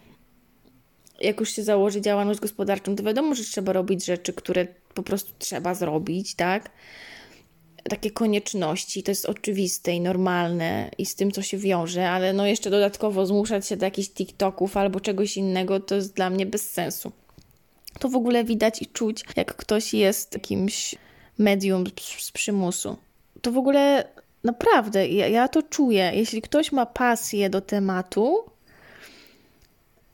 jak 1.20 1.40
już 1.40 1.50
się 1.50 1.62
założy 1.62 2.00
działalność 2.00 2.40
gospodarczą, 2.40 2.96
to 2.96 3.02
wiadomo, 3.02 3.34
że 3.34 3.44
trzeba 3.44 3.72
robić 3.72 4.04
rzeczy, 4.04 4.32
które 4.32 4.66
po 4.94 5.02
prostu 5.02 5.32
trzeba 5.38 5.74
zrobić, 5.74 6.34
tak? 6.34 6.70
Takie 7.88 8.10
konieczności, 8.10 9.02
to 9.02 9.10
jest 9.10 9.26
oczywiste 9.26 9.92
i 9.92 10.00
normalne 10.00 10.90
i 10.98 11.06
z 11.06 11.14
tym, 11.14 11.32
co 11.32 11.42
się 11.42 11.58
wiąże, 11.58 12.10
ale 12.10 12.32
no 12.32 12.46
jeszcze 12.46 12.70
dodatkowo 12.70 13.26
zmuszać 13.26 13.68
się 13.68 13.76
do 13.76 13.84
jakichś 13.84 14.08
TikToków 14.08 14.76
albo 14.76 15.00
czegoś 15.00 15.36
innego, 15.36 15.80
to 15.80 15.94
jest 15.94 16.14
dla 16.14 16.30
mnie 16.30 16.46
bez 16.46 16.70
sensu. 16.70 17.12
To 17.98 18.08
w 18.08 18.16
ogóle 18.16 18.44
widać 18.44 18.82
i 18.82 18.86
czuć, 18.86 19.24
jak 19.36 19.56
ktoś 19.56 19.94
jest 19.94 20.34
jakimś 20.34 20.94
medium 21.38 21.84
z 22.18 22.30
przymusu. 22.30 22.96
To 23.42 23.52
w 23.52 23.58
ogóle 23.58 24.08
naprawdę, 24.44 25.08
ja, 25.08 25.28
ja 25.28 25.48
to 25.48 25.62
czuję. 25.62 26.12
Jeśli 26.14 26.42
ktoś 26.42 26.72
ma 26.72 26.86
pasję 26.86 27.50
do 27.50 27.60
tematu, 27.60 28.44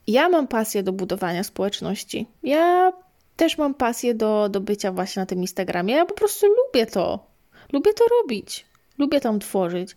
ja 0.06 0.28
mam 0.28 0.48
pasję 0.48 0.82
do 0.82 0.92
budowania 0.92 1.44
społeczności. 1.44 2.26
Ja 2.42 2.92
też 3.36 3.58
mam 3.58 3.74
pasję 3.74 4.14
do, 4.14 4.48
do 4.48 4.60
bycia 4.60 4.92
właśnie 4.92 5.20
na 5.20 5.26
tym 5.26 5.40
Instagramie. 5.40 5.94
Ja 5.94 6.06
po 6.06 6.14
prostu 6.14 6.46
lubię 6.46 6.86
to. 6.86 7.29
Lubię 7.72 7.94
to 7.94 8.04
robić. 8.20 8.66
Lubię 8.98 9.20
tam 9.20 9.40
tworzyć. 9.40 9.96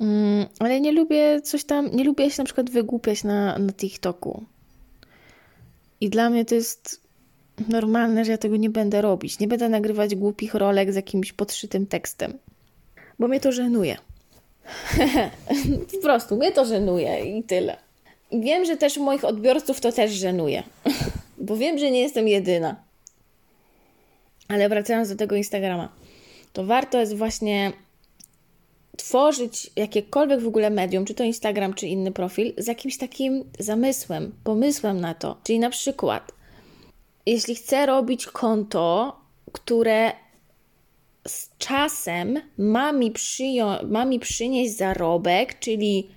Mm, 0.00 0.46
ale 0.58 0.80
nie 0.80 0.92
lubię 0.92 1.40
coś 1.42 1.64
tam, 1.64 1.90
nie 1.92 2.04
lubię 2.04 2.30
się 2.30 2.42
na 2.42 2.44
przykład 2.44 2.70
wygłupiać 2.70 3.24
na, 3.24 3.58
na 3.58 3.72
TikToku. 3.72 4.44
I 6.00 6.10
dla 6.10 6.30
mnie 6.30 6.44
to 6.44 6.54
jest 6.54 7.00
normalne, 7.68 8.24
że 8.24 8.32
ja 8.32 8.38
tego 8.38 8.56
nie 8.56 8.70
będę 8.70 9.02
robić. 9.02 9.38
Nie 9.38 9.48
będę 9.48 9.68
nagrywać 9.68 10.14
głupich 10.14 10.54
rolek 10.54 10.92
z 10.92 10.96
jakimś 10.96 11.32
podszytym 11.32 11.86
tekstem. 11.86 12.38
Bo 13.18 13.28
mnie 13.28 13.40
to 13.40 13.52
żenuje. 13.52 13.96
po 15.92 15.98
prostu 16.02 16.36
mnie 16.36 16.52
to 16.52 16.64
żenuje 16.64 17.38
i 17.38 17.42
tyle. 17.42 17.76
I 18.30 18.40
wiem, 18.40 18.64
że 18.64 18.76
też 18.76 18.96
moich 18.96 19.24
odbiorców 19.24 19.80
to 19.80 19.92
też 19.92 20.12
żenuje, 20.12 20.62
bo 21.38 21.56
wiem, 21.56 21.78
że 21.78 21.90
nie 21.90 22.00
jestem 22.00 22.28
jedyna. 22.28 22.76
Ale 24.48 24.68
wracając 24.68 25.08
do 25.08 25.16
tego 25.16 25.36
Instagrama, 25.36 25.88
to 26.56 26.64
warto 26.64 27.00
jest 27.00 27.16
właśnie 27.16 27.72
tworzyć 28.96 29.70
jakiekolwiek 29.76 30.40
w 30.40 30.46
ogóle 30.46 30.70
medium, 30.70 31.04
czy 31.04 31.14
to 31.14 31.24
Instagram, 31.24 31.74
czy 31.74 31.86
inny 31.86 32.12
profil, 32.12 32.54
z 32.58 32.66
jakimś 32.66 32.98
takim 32.98 33.44
zamysłem, 33.58 34.32
pomysłem 34.44 35.00
na 35.00 35.14
to. 35.14 35.40
Czyli 35.44 35.58
na 35.58 35.70
przykład, 35.70 36.32
jeśli 37.26 37.54
chcę 37.54 37.86
robić 37.86 38.26
konto, 38.26 39.16
które 39.52 40.12
z 41.28 41.50
czasem 41.58 42.40
ma 42.58 42.92
mi, 42.92 43.12
przyją- 43.12 43.88
ma 43.88 44.04
mi 44.04 44.20
przynieść 44.20 44.76
zarobek, 44.76 45.58
czyli 45.58 46.10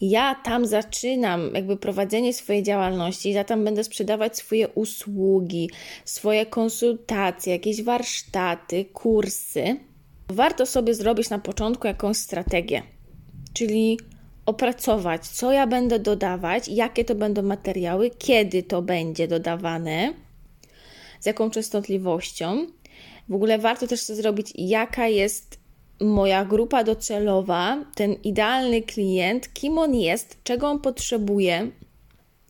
ja 0.00 0.34
tam 0.34 0.66
zaczynam 0.66 1.50
jakby 1.54 1.76
prowadzenie 1.76 2.34
swojej 2.34 2.62
działalności, 2.62 3.32
ja 3.32 3.44
tam 3.44 3.64
będę 3.64 3.84
sprzedawać 3.84 4.36
swoje 4.36 4.68
usługi, 4.68 5.70
swoje 6.04 6.46
konsultacje, 6.46 7.52
jakieś 7.52 7.82
warsztaty, 7.82 8.84
kursy, 8.84 9.76
warto 10.28 10.66
sobie 10.66 10.94
zrobić 10.94 11.30
na 11.30 11.38
początku 11.38 11.86
jakąś 11.86 12.16
strategię, 12.16 12.82
czyli 13.52 13.98
opracować, 14.46 15.28
co 15.28 15.52
ja 15.52 15.66
będę 15.66 15.98
dodawać, 15.98 16.68
jakie 16.68 17.04
to 17.04 17.14
będą 17.14 17.42
materiały, 17.42 18.10
kiedy 18.10 18.62
to 18.62 18.82
będzie 18.82 19.28
dodawane, 19.28 20.14
z 21.20 21.26
jaką 21.26 21.50
częstotliwością. 21.50 22.66
W 23.28 23.34
ogóle 23.34 23.58
warto 23.58 23.86
też 23.86 24.06
to 24.06 24.14
zrobić, 24.14 24.52
jaka 24.56 25.08
jest 25.08 25.58
moja 26.00 26.44
grupa 26.44 26.84
docelowa, 26.84 27.84
ten 27.94 28.12
idealny 28.12 28.82
klient, 28.82 29.52
kim 29.52 29.78
on 29.78 29.94
jest, 29.94 30.36
czego 30.44 30.68
on 30.68 30.80
potrzebuje. 30.80 31.70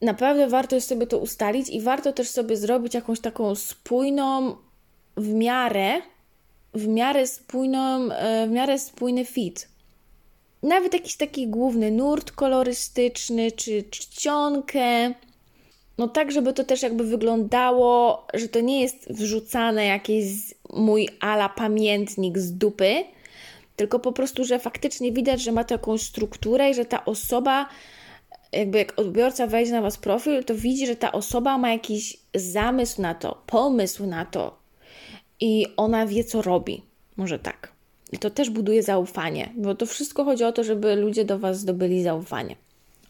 Naprawdę 0.03 0.47
warto 0.47 0.75
jest 0.75 0.89
sobie 0.89 1.07
to 1.07 1.19
ustalić 1.19 1.69
i 1.69 1.81
warto 1.81 2.13
też 2.13 2.29
sobie 2.29 2.57
zrobić 2.57 2.95
jakąś 2.95 3.21
taką 3.21 3.55
spójną, 3.55 4.57
w 5.17 5.35
miarę, 5.35 6.03
w 6.75 6.87
miarę 6.87 7.27
spójną, 7.27 8.13
e, 8.13 8.47
w 8.47 8.51
miarę 8.51 8.79
spójny 8.79 9.25
fit. 9.25 9.69
Nawet 10.63 10.95
jakiś 10.95 11.17
taki 11.17 11.49
główny 11.49 11.91
nurt 11.91 12.33
kolorystyczny, 12.33 13.53
czy 13.53 13.83
czcionkę. 13.83 15.15
No 15.99 16.09
tak, 16.09 16.33
żeby 16.33 16.53
to 16.53 16.65
też 16.65 16.83
jakby 16.83 17.05
wyglądało, 17.05 18.27
że 18.35 18.49
to 18.49 18.61
nie 18.61 18.81
jest 18.81 19.13
wrzucane 19.13 19.85
jakiś 19.85 20.25
mój 20.73 21.09
ala 21.21 21.49
pamiętnik 21.49 22.39
z 22.39 22.53
dupy, 22.53 23.05
tylko 23.79 23.99
po 23.99 24.13
prostu, 24.13 24.45
że 24.45 24.59
faktycznie 24.59 25.13
widać, 25.13 25.43
że 25.43 25.53
ma 25.53 25.65
taką 25.65 25.99
strukturę 25.99 26.71
i 26.71 26.75
że 26.75 26.85
ta 26.85 27.05
osoba, 27.05 27.69
jakby 28.53 28.79
jak 28.79 28.99
odbiorca 28.99 29.47
wejdzie 29.47 29.73
na 29.73 29.83
Was 29.83 29.97
profil, 29.97 30.45
to 30.45 30.55
widzi, 30.55 30.87
że 30.87 30.97
ta 30.97 31.13
osoba 31.13 31.59
ma 31.59 31.71
jakiś 31.71 32.17
zamysł 32.35 33.03
na 33.03 33.15
to, 33.15 33.43
pomysł 33.47 34.07
na 34.07 34.25
to 34.25 34.59
i 35.41 35.67
ona 35.77 36.07
wie, 36.07 36.25
co 36.25 36.43
robi. 36.43 36.83
Może 37.17 37.39
tak. 37.39 37.73
I 38.13 38.19
to 38.19 38.31
też 38.31 38.51
buduje 38.51 38.83
zaufanie, 38.83 39.53
bo 39.57 39.75
to 39.75 39.87
wszystko 39.87 40.25
chodzi 40.25 40.45
o 40.45 40.53
to, 40.53 40.65
żeby 40.65 40.97
ludzie 40.97 41.25
do 41.25 41.39
Was 41.39 41.61
zdobyli 41.61 42.03
zaufanie 42.03 42.57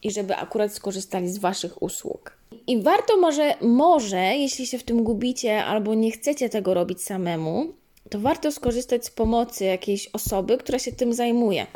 i 0.02 0.10
żeby 0.10 0.36
akurat 0.36 0.74
skorzystali 0.74 1.28
z 1.28 1.38
Waszych 1.38 1.82
usług. 1.82 2.38
I 2.66 2.82
warto 2.82 3.16
może, 3.16 3.54
może, 3.60 4.18
jeśli 4.18 4.66
się 4.66 4.78
w 4.78 4.82
tym 4.82 5.04
gubicie 5.04 5.64
albo 5.64 5.94
nie 5.94 6.10
chcecie 6.10 6.48
tego 6.48 6.74
robić 6.74 7.02
samemu, 7.02 7.72
to 8.10 8.20
warto 8.20 8.52
skorzystać 8.52 9.06
z 9.06 9.10
pomocy 9.10 9.64
jakiejś 9.64 10.08
osoby, 10.12 10.58
która 10.58 10.78
się 10.78 10.92
tym 10.92 11.12
zajmuje. 11.14 11.66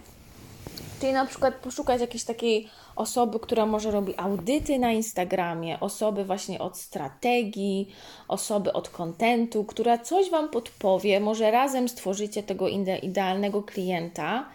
Czyli 1.00 1.12
na 1.12 1.26
przykład 1.26 1.54
poszukać 1.54 2.00
jakiejś 2.00 2.24
takiej 2.24 2.68
osoby, 2.96 3.40
która 3.40 3.66
może 3.66 3.90
robi 3.90 4.14
audyty 4.16 4.78
na 4.78 4.92
Instagramie, 4.92 5.80
osoby 5.80 6.24
właśnie 6.24 6.58
od 6.58 6.78
strategii, 6.78 7.92
osoby 8.28 8.72
od 8.72 8.88
kontentu, 8.88 9.64
która 9.64 9.98
coś 9.98 10.30
Wam 10.30 10.48
podpowie, 10.48 11.20
może 11.20 11.50
razem 11.50 11.88
stworzycie 11.88 12.42
tego 12.42 12.68
idealnego 13.02 13.62
klienta, 13.62 14.48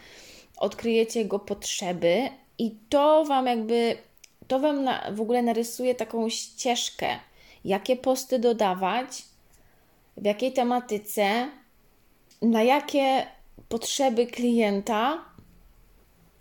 odkryjecie 0.57 1.19
jego 1.19 1.39
potrzeby 1.39 2.29
i 2.57 2.75
to 2.89 3.25
Wam 3.25 3.45
jakby, 3.45 3.97
to 4.47 4.59
Wam 4.59 4.83
na, 4.83 5.11
w 5.11 5.21
ogóle 5.21 5.41
narysuje 5.41 5.95
taką 5.95 6.29
ścieżkę, 6.29 7.07
jakie 7.65 7.95
posty 7.95 8.39
dodawać, 8.39 9.23
w 10.17 10.25
jakiej 10.25 10.53
tematyce, 10.53 11.49
na 12.41 12.63
jakie 12.63 13.27
potrzeby 13.69 14.27
klienta 14.27 15.25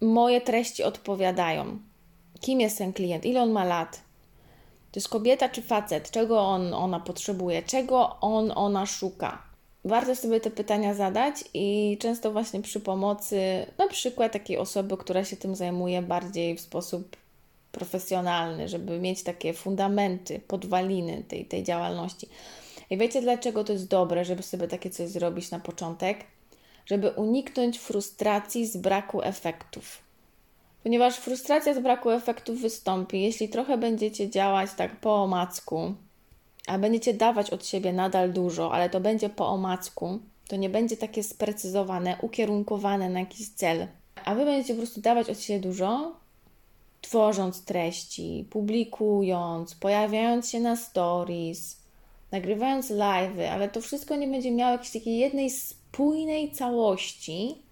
moje 0.01 0.41
treści 0.41 0.83
odpowiadają. 0.83 1.79
Kim 2.41 2.61
jest 2.61 2.79
ten 2.79 2.93
klient? 2.93 3.27
Ile 3.27 3.43
on 3.43 3.51
ma 3.51 3.65
lat? 3.65 4.01
To 4.93 4.99
jest 4.99 5.09
kobieta 5.09 5.49
czy 5.49 5.63
facet? 5.63 6.11
Czego 6.11 6.41
on, 6.41 6.75
ona 6.75 7.01
potrzebuje? 7.01 7.63
Czego 7.63 8.21
on, 8.21 8.53
ona 8.55 8.87
szuka? 8.87 9.43
Warto 9.85 10.17
sobie 10.17 10.41
te 10.41 10.51
pytania 10.51 10.95
zadać 10.95 11.45
i 11.55 11.97
często 12.01 12.33
właśnie 12.33 12.63
przy 12.63 12.81
pomocy 12.81 13.67
na 13.79 13.89
przykład 13.89 14.33
takiej 14.33 14.59
osoby, 14.59 14.97
która 14.97 15.25
się 15.25 15.37
tym 15.37 15.57
zajmuje 15.57 16.03
bardziej 16.03 16.57
w 16.57 16.61
sposób 16.61 17.17
profesjonalny, 17.73 18.69
żeby 18.69 18.99
mieć 18.99 19.23
takie 19.23 19.53
fundamenty, 19.53 20.41
podwaliny 20.49 21.25
tej, 21.29 21.45
tej 21.45 21.65
działalności. 21.65 22.29
I 22.91 22.99
wiecie 22.99 23.23
dlaczego 23.23 23.65
to 23.65 23.73
jest 23.73 23.89
dobre, 23.89 24.25
żeby 24.25 24.43
sobie 24.43 24.69
takie 24.69 24.91
coś 24.91 25.09
zrobić 25.09 25.51
na 25.51 25.61
początek? 25.61 26.25
Żeby 26.87 27.11
uniknąć 27.11 27.79
frustracji 27.79 28.67
z 28.67 28.77
braku 28.77 29.23
efektów. 29.23 29.99
Ponieważ 30.83 31.17
frustracja 31.17 31.75
z 31.75 31.79
braku 31.79 32.11
efektów 32.11 32.61
wystąpi, 32.61 33.23
jeśli 33.23 33.49
trochę 33.49 33.79
będziecie 33.79 34.31
działać 34.31 34.71
tak 34.77 35.01
po 35.01 35.23
omacku, 35.23 35.95
a 36.67 36.79
będziecie 36.79 37.15
dawać 37.15 37.51
od 37.51 37.67
siebie 37.67 37.93
nadal 37.93 38.33
dużo, 38.33 38.73
ale 38.73 38.91
to 38.91 39.01
będzie 39.01 39.29
po 39.29 39.49
omacku, 39.49 40.19
to 40.49 40.57
nie 40.57 40.71
będzie 40.71 40.97
takie 40.97 41.23
sprecyzowane, 41.23 42.17
ukierunkowane 42.23 43.11
na 43.11 43.21
jakiś 43.21 43.49
cel. 43.49 43.87
A 44.25 44.35
wy 44.35 44.45
będziecie 44.45 44.75
po 44.75 44.81
prostu 44.81 45.01
dawać 45.01 45.31
od 45.31 45.41
siebie 45.41 45.61
dużo, 45.61 46.17
tworząc 47.01 47.65
treści, 47.65 48.47
publikując, 48.51 49.75
pojawiając 49.75 50.51
się 50.51 50.61
na 50.61 50.77
stories, 50.77 51.86
nagrywając 52.37 52.91
live, 52.91 53.39
ale 53.51 53.69
to 53.69 53.81
wszystko 53.81 54.17
nie 54.17 54.29
będzie 54.29 54.51
miało 54.51 54.73
jakiejś 54.73 54.91
takiej 54.91 55.19
jednej 55.19 55.51
spójnej 55.51 56.53
całości, 56.53 57.63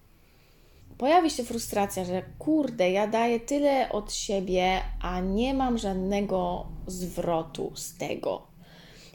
pojawi 0.97 1.29
się 1.29 1.43
frustracja, 1.43 2.05
że 2.05 2.23
kurde, 2.39 2.91
ja 2.91 3.07
daję 3.07 3.39
tyle 3.39 3.91
od 3.91 4.13
siebie, 4.13 4.81
a 5.01 5.19
nie 5.19 5.53
mam 5.53 5.77
żadnego 5.77 6.65
zwrotu 6.87 7.71
z 7.75 7.97
tego. 7.97 8.47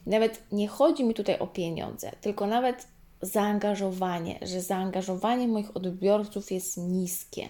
Nawet 0.07 0.43
nie 0.53 0.69
chodzi 0.69 1.05
mi 1.05 1.15
tutaj 1.15 1.39
o 1.39 1.47
pieniądze, 1.47 2.11
tylko 2.21 2.47
nawet 2.47 2.87
zaangażowanie, 3.23 4.39
że 4.43 4.61
zaangażowanie 4.61 5.49
moich 5.49 5.77
odbiorców 5.77 6.51
jest 6.51 6.77
niskie. 6.77 7.49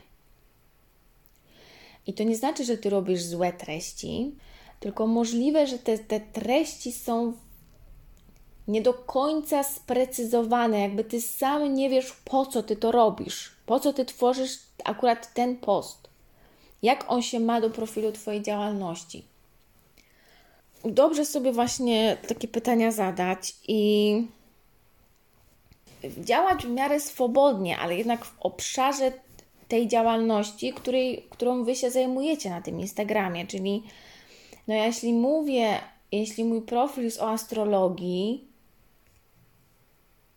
I 2.07 2.15
to 2.15 2.23
nie 2.23 2.37
znaczy, 2.37 2.65
że 2.65 2.79
ty 2.79 2.91
robisz 2.91 3.23
złe 3.23 3.53
treści, 3.53 4.35
tylko 4.81 5.07
możliwe, 5.07 5.67
że 5.67 5.79
te, 5.79 5.99
te 5.99 6.21
treści 6.21 6.93
są 6.93 7.33
nie 8.71 8.83
do 8.83 8.95
końca 8.95 9.63
sprecyzowane, 9.63 10.81
jakby 10.81 11.05
ty 11.05 11.21
sam 11.21 11.75
nie 11.75 11.91
wiesz, 11.91 12.13
po 12.25 12.47
co 12.47 12.63
ty 12.63 12.77
to 12.77 12.93
robisz, 12.93 13.53
po 13.67 13.81
co 13.81 13.93
ty 13.93 14.05
tworzysz 14.05 14.59
akurat 14.85 15.35
ten 15.35 15.57
post, 15.57 16.09
jak 16.83 17.05
on 17.09 17.23
się 17.23 17.41
ma 17.41 17.61
do 17.61 17.71
profilu 17.71 18.13
Twojej 18.13 18.43
działalności. 18.43 19.25
dobrze 20.85 21.27
sobie 21.27 21.53
właśnie 21.53 22.17
takie 22.29 22.49
pytania 22.49 22.93
zadać 22.93 23.55
i 23.69 24.27
działać 26.19 26.67
w 26.67 26.71
miarę 26.71 27.01
swobodnie, 27.01 27.79
ale 27.79 27.97
jednak 27.97 28.25
w 28.25 28.41
obszarze 28.41 29.13
tej 29.69 29.89
działalności, 29.89 30.73
której, 30.73 31.27
którą 31.31 31.65
Wy 31.65 31.77
się 31.77 31.91
zajmujecie 31.91 32.51
na 32.51 32.63
tym 32.63 32.81
Instagramie. 32.81 33.47
Czyli, 33.47 33.83
no 34.69 34.75
jeśli 34.75 35.13
mówię, 35.13 35.81
jeśli 36.13 36.45
mój 36.45 36.63
profil 36.63 37.05
jest 37.05 37.21
o 37.21 37.31
astrologii, 37.31 38.50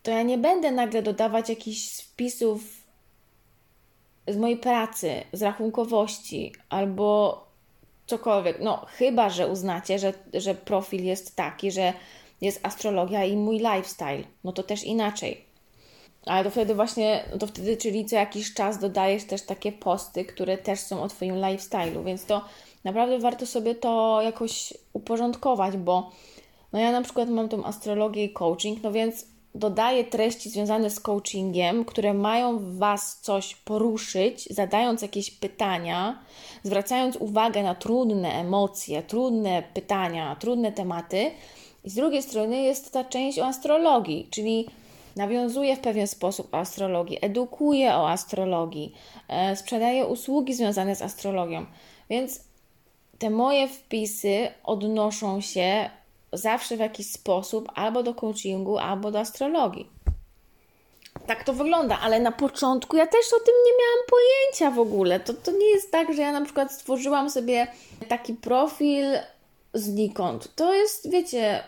to 0.04 0.12
ja 0.12 0.24
nie 0.24 0.38
będę 0.38 0.72
nagle 0.72 1.02
dodawać 1.02 1.50
jakichś 1.50 2.02
wpisów 2.02 2.62
z 4.28 4.38
mojej 4.38 4.58
pracy, 4.58 5.24
z 5.34 5.42
rachunkowości 5.42 6.54
albo 6.70 7.44
cokolwiek. 8.08 8.60
No, 8.60 8.86
chyba, 8.86 9.30
że 9.30 9.48
uznacie, 9.48 10.00
że, 10.00 10.14
że 10.34 10.56
profil 10.56 11.04
jest 11.04 11.36
taki, 11.36 11.72
że 11.72 11.94
jest 12.42 12.60
astrologia 12.66 13.26
i 13.26 13.38
mój 13.38 13.58
lifestyle. 13.58 14.24
No 14.44 14.52
to 14.52 14.64
też 14.64 14.84
inaczej. 14.84 15.46
Ale 16.26 16.44
to 16.44 16.50
wtedy 16.50 16.76
właśnie, 16.76 17.24
to 17.40 17.48
wtedy, 17.48 17.78
czyli 17.78 18.06
co 18.06 18.16
jakiś 18.16 18.54
czas 18.54 18.80
dodajesz 18.80 19.24
też 19.24 19.42
takie 19.42 19.72
posty, 19.72 20.26
które 20.26 20.58
też 20.58 20.80
są 20.80 21.04
o 21.04 21.08
Twoim 21.08 21.36
lifestyle'u, 21.36 22.06
więc 22.06 22.26
to 22.26 22.46
naprawdę 22.84 23.20
warto 23.20 23.46
sobie 23.46 23.76
to 23.76 24.22
jakoś 24.22 24.74
uporządkować, 24.94 25.78
bo 25.78 26.12
no 26.74 26.80
ja 26.80 26.92
na 26.92 27.02
przykład 27.02 27.30
mam 27.30 27.50
tą 27.50 27.66
astrologię 27.66 28.24
i 28.24 28.34
coaching, 28.34 28.84
no 28.84 28.92
więc 28.92 29.33
dodaję 29.56 30.04
treści 30.04 30.50
związane 30.50 30.90
z 30.90 31.00
coachingiem, 31.00 31.86
które 31.86 32.14
mają 32.14 32.58
w 32.58 32.78
Was 32.78 33.20
coś 33.22 33.56
poruszyć, 33.56 34.48
zadając 34.50 35.02
jakieś 35.02 35.32
pytania, 35.32 36.20
zwracając 36.64 37.16
uwagę 37.16 37.64
na 37.64 37.76
trudne 37.76 38.34
emocje, 38.34 39.04
trudne 39.04 39.64
pytania, 39.74 40.36
trudne 40.40 40.72
tematy. 40.72 41.32
I 41.84 41.90
z 41.90 41.96
drugiej 41.96 42.24
strony 42.24 42.62
jest 42.62 42.94
ta 42.94 43.04
część 43.04 43.40
o 43.40 43.46
astrologii, 43.46 44.28
czyli 44.32 44.68
nawiązuje 45.16 45.76
w 45.76 45.80
pewien 45.80 46.08
sposób 46.08 46.54
o 46.54 46.58
astrologii, 46.58 47.18
edukuje 47.22 47.96
o 47.96 48.10
astrologii, 48.10 48.94
e, 49.28 49.56
sprzedaje 49.56 50.06
usługi 50.06 50.54
związane 50.54 50.96
z 50.96 51.02
astrologią. 51.02 51.66
Więc 52.10 52.44
te 53.20 53.30
moje 53.30 53.68
wpisy 53.68 54.48
odnoszą 54.64 55.42
się 55.42 55.90
zawsze 56.34 56.78
w 56.78 56.80
jakiś 56.80 57.12
sposób 57.12 57.70
albo 57.76 58.04
do 58.04 58.14
coachingu, 58.14 58.78
albo 58.78 59.12
do 59.12 59.20
astrologii. 59.20 59.90
Tak 61.28 61.44
to 61.44 61.54
wygląda, 61.54 62.00
ale 62.00 62.20
na 62.20 62.32
początku 62.32 62.98
ja 62.98 63.08
też 63.08 63.26
o 63.34 63.46
tym 63.46 63.56
nie 63.66 63.72
miałam 63.72 64.06
pojęcia 64.10 64.72
w 64.72 64.80
ogóle. 64.80 65.20
To, 65.20 65.34
to 65.34 65.52
nie 65.52 65.70
jest 65.70 65.92
tak, 65.92 66.14
że 66.14 66.22
ja 66.22 66.32
na 66.32 66.46
przykład 66.46 66.74
stworzyłam 66.74 67.30
sobie 67.30 67.68
taki 68.08 68.34
profil 68.34 69.06
znikąd. 69.74 70.56
To 70.56 70.74
jest, 70.74 71.12
wiecie, 71.12 71.64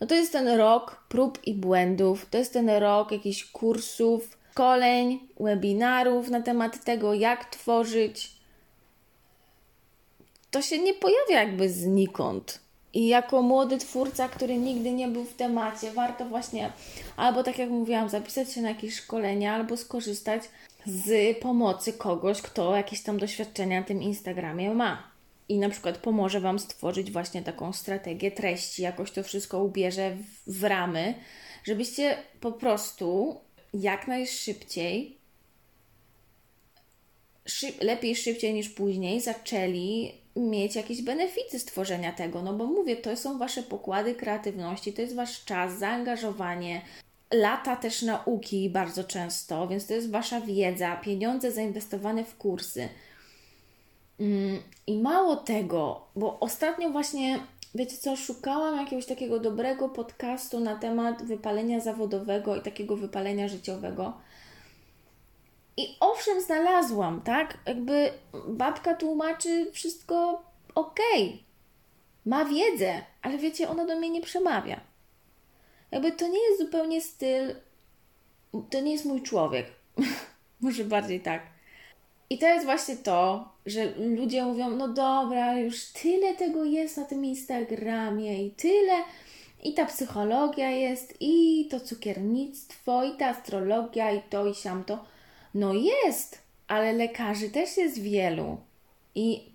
no 0.00 0.06
to 0.06 0.14
jest 0.14 0.32
ten 0.32 0.48
rok 0.48 1.04
prób 1.08 1.46
i 1.46 1.54
błędów, 1.54 2.26
to 2.30 2.38
jest 2.38 2.52
ten 2.52 2.70
rok 2.70 3.12
jakichś 3.12 3.44
kursów, 3.44 4.38
szkoleń, 4.54 5.28
webinarów 5.40 6.30
na 6.30 6.40
temat 6.42 6.84
tego, 6.84 7.14
jak 7.14 7.44
tworzyć. 7.44 8.32
To 10.50 10.62
się 10.62 10.78
nie 10.78 10.94
pojawia 10.94 11.40
jakby 11.40 11.70
znikąd. 11.70 12.63
I 12.94 13.06
jako 13.06 13.42
młody 13.42 13.78
twórca, 13.78 14.28
który 14.28 14.56
nigdy 14.56 14.92
nie 14.92 15.08
był 15.08 15.24
w 15.24 15.34
temacie, 15.34 15.92
warto 15.92 16.24
właśnie 16.24 16.72
albo 17.16 17.42
tak 17.42 17.58
jak 17.58 17.70
mówiłam, 17.70 18.08
zapisać 18.08 18.52
się 18.52 18.62
na 18.62 18.68
jakieś 18.68 18.94
szkolenia, 18.94 19.54
albo 19.54 19.76
skorzystać 19.76 20.42
z 20.86 21.38
pomocy 21.38 21.92
kogoś, 21.92 22.42
kto 22.42 22.76
jakieś 22.76 23.02
tam 23.02 23.18
doświadczenia 23.18 23.80
na 23.80 23.86
tym 23.86 24.02
Instagramie 24.02 24.74
ma. 24.74 25.14
I 25.48 25.58
na 25.58 25.70
przykład 25.70 25.98
pomoże 25.98 26.40
Wam 26.40 26.58
stworzyć 26.58 27.10
właśnie 27.10 27.42
taką 27.42 27.72
strategię 27.72 28.30
treści, 28.30 28.82
jakoś 28.82 29.10
to 29.10 29.22
wszystko 29.22 29.64
ubierze 29.64 30.16
w, 30.16 30.58
w 30.60 30.64
ramy, 30.64 31.14
żebyście 31.64 32.16
po 32.40 32.52
prostu 32.52 33.40
jak 33.74 34.08
najszybciej, 34.08 35.16
szyb, 37.46 37.82
lepiej 37.82 38.16
szybciej 38.16 38.54
niż 38.54 38.68
później, 38.68 39.20
zaczęli 39.20 40.23
mieć 40.36 40.76
jakieś 40.76 41.02
benefity 41.02 41.58
stworzenia 41.58 42.12
tego. 42.12 42.42
No 42.42 42.52
bo 42.52 42.66
mówię, 42.66 42.96
to 42.96 43.16
są 43.16 43.38
Wasze 43.38 43.62
pokłady 43.62 44.14
kreatywności, 44.14 44.92
to 44.92 45.02
jest 45.02 45.14
Wasz 45.14 45.44
czas, 45.44 45.78
zaangażowanie, 45.78 46.82
lata 47.32 47.76
też 47.76 48.02
nauki 48.02 48.70
bardzo 48.70 49.04
często, 49.04 49.68
więc 49.68 49.86
to 49.86 49.94
jest 49.94 50.10
Wasza 50.10 50.40
wiedza, 50.40 50.96
pieniądze 50.96 51.52
zainwestowane 51.52 52.24
w 52.24 52.36
kursy. 52.36 52.88
Mm, 54.20 54.62
I 54.86 54.98
mało 54.98 55.36
tego, 55.36 56.06
bo 56.16 56.40
ostatnio 56.40 56.90
właśnie, 56.90 57.38
wiecie 57.74 57.96
co, 57.96 58.16
szukałam 58.16 58.76
jakiegoś 58.76 59.06
takiego 59.06 59.40
dobrego 59.40 59.88
podcastu 59.88 60.60
na 60.60 60.76
temat 60.76 61.22
wypalenia 61.22 61.80
zawodowego 61.80 62.56
i 62.56 62.62
takiego 62.62 62.96
wypalenia 62.96 63.48
życiowego. 63.48 64.12
I 65.76 65.96
owszem, 66.00 66.40
znalazłam, 66.40 67.22
tak? 67.22 67.58
Jakby 67.66 68.10
babka 68.48 68.94
tłumaczy 68.94 69.72
wszystko 69.72 70.42
ok. 70.74 71.00
Ma 72.26 72.44
wiedzę, 72.44 73.02
ale 73.22 73.38
wiecie, 73.38 73.68
ona 73.68 73.86
do 73.86 73.96
mnie 73.96 74.10
nie 74.10 74.20
przemawia. 74.20 74.80
Jakby 75.90 76.12
to 76.12 76.28
nie 76.28 76.48
jest 76.48 76.60
zupełnie 76.60 77.00
styl, 77.00 77.54
to 78.70 78.80
nie 78.80 78.92
jest 78.92 79.04
mój 79.04 79.22
człowiek. 79.22 79.66
Może 80.60 80.84
bardziej 80.84 81.20
tak. 81.20 81.42
I 82.30 82.38
to 82.38 82.46
jest 82.46 82.64
właśnie 82.64 82.96
to, 82.96 83.48
że 83.66 83.94
ludzie 83.96 84.44
mówią, 84.44 84.70
no 84.70 84.88
dobra, 84.88 85.58
już 85.58 85.84
tyle 85.84 86.34
tego 86.34 86.64
jest 86.64 86.96
na 86.96 87.04
tym 87.04 87.24
Instagramie 87.24 88.46
i 88.46 88.50
tyle, 88.50 89.02
i 89.62 89.74
ta 89.74 89.86
psychologia 89.86 90.70
jest, 90.70 91.14
i 91.20 91.68
to 91.70 91.80
cukiernictwo, 91.80 93.04
i 93.04 93.16
ta 93.16 93.26
astrologia, 93.26 94.12
i 94.12 94.22
to, 94.22 94.46
i 94.46 94.54
siamto. 94.54 95.04
No 95.54 95.74
jest, 95.74 96.42
ale 96.68 96.92
lekarzy 96.92 97.50
też 97.50 97.76
jest 97.76 97.98
wielu. 97.98 98.60
I 99.14 99.52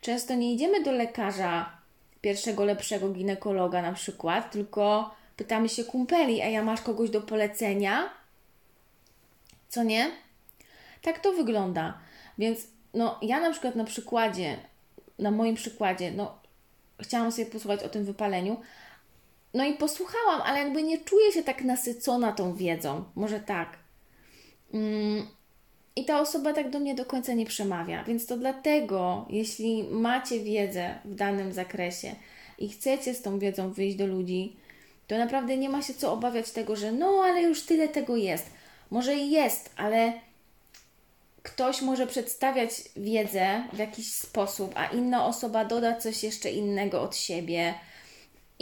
często 0.00 0.34
nie 0.34 0.54
idziemy 0.54 0.82
do 0.82 0.92
lekarza 0.92 1.78
pierwszego 2.20 2.64
lepszego 2.64 3.08
ginekologa 3.08 3.82
na 3.82 3.92
przykład, 3.92 4.50
tylko 4.50 5.14
pytamy 5.36 5.68
się 5.68 5.84
kumpeli, 5.84 6.42
a 6.42 6.48
ja 6.48 6.64
masz 6.64 6.80
kogoś 6.80 7.10
do 7.10 7.20
polecenia? 7.20 8.10
Co 9.68 9.82
nie? 9.82 10.10
Tak 11.02 11.18
to 11.18 11.32
wygląda. 11.32 11.98
Więc 12.38 12.66
no, 12.94 13.18
ja 13.22 13.40
na 13.40 13.50
przykład 13.50 13.76
na 13.76 13.84
przykładzie, 13.84 14.56
na 15.18 15.30
moim 15.30 15.54
przykładzie, 15.54 16.12
no, 16.12 16.38
chciałam 17.00 17.32
sobie 17.32 17.46
posłuchać 17.46 17.82
o 17.82 17.88
tym 17.88 18.04
wypaleniu, 18.04 18.60
no 19.54 19.64
i 19.64 19.74
posłuchałam, 19.74 20.42
ale 20.42 20.58
jakby 20.58 20.82
nie 20.82 20.98
czuję 20.98 21.32
się 21.32 21.42
tak 21.42 21.62
nasycona 21.62 22.32
tą 22.32 22.54
wiedzą. 22.54 23.04
Może 23.14 23.40
tak. 23.40 23.78
Mm, 24.74 25.26
I 25.96 26.04
ta 26.04 26.20
osoba 26.20 26.52
tak 26.52 26.70
do 26.70 26.78
mnie 26.78 26.94
do 26.94 27.04
końca 27.04 27.32
nie 27.32 27.46
przemawia. 27.46 28.04
Więc 28.04 28.26
to 28.26 28.36
dlatego, 28.36 29.26
jeśli 29.30 29.84
macie 29.84 30.40
wiedzę 30.40 30.94
w 31.04 31.14
danym 31.14 31.52
zakresie 31.52 32.14
i 32.58 32.68
chcecie 32.68 33.14
z 33.14 33.22
tą 33.22 33.38
wiedzą 33.38 33.72
wyjść 33.72 33.96
do 33.96 34.06
ludzi, 34.06 34.56
to 35.06 35.18
naprawdę 35.18 35.56
nie 35.56 35.68
ma 35.68 35.82
się 35.82 35.94
co 35.94 36.12
obawiać 36.12 36.50
tego, 36.50 36.76
że 36.76 36.92
no, 36.92 37.22
ale 37.24 37.42
już 37.42 37.62
tyle 37.62 37.88
tego 37.88 38.16
jest. 38.16 38.46
Może 38.90 39.14
jest, 39.14 39.70
ale 39.76 40.12
ktoś 41.42 41.82
może 41.82 42.06
przedstawiać 42.06 42.70
wiedzę 42.96 43.64
w 43.72 43.78
jakiś 43.78 44.12
sposób, 44.12 44.72
a 44.74 44.86
inna 44.86 45.26
osoba 45.26 45.64
doda 45.64 45.96
coś 45.96 46.24
jeszcze 46.24 46.50
innego 46.50 47.02
od 47.02 47.16
siebie, 47.16 47.74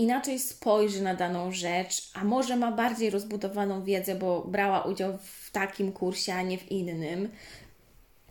inaczej 0.00 0.38
spojrzy 0.38 1.02
na 1.02 1.14
daną 1.14 1.52
rzecz, 1.52 2.10
a 2.14 2.24
może 2.24 2.56
ma 2.56 2.72
bardziej 2.72 3.10
rozbudowaną 3.10 3.84
wiedzę, 3.84 4.14
bo 4.14 4.44
brała 4.44 4.82
udział 4.82 5.18
w 5.22 5.50
takim 5.50 5.92
kursie, 5.92 6.34
a 6.34 6.42
nie 6.42 6.58
w 6.58 6.70
innym. 6.72 7.28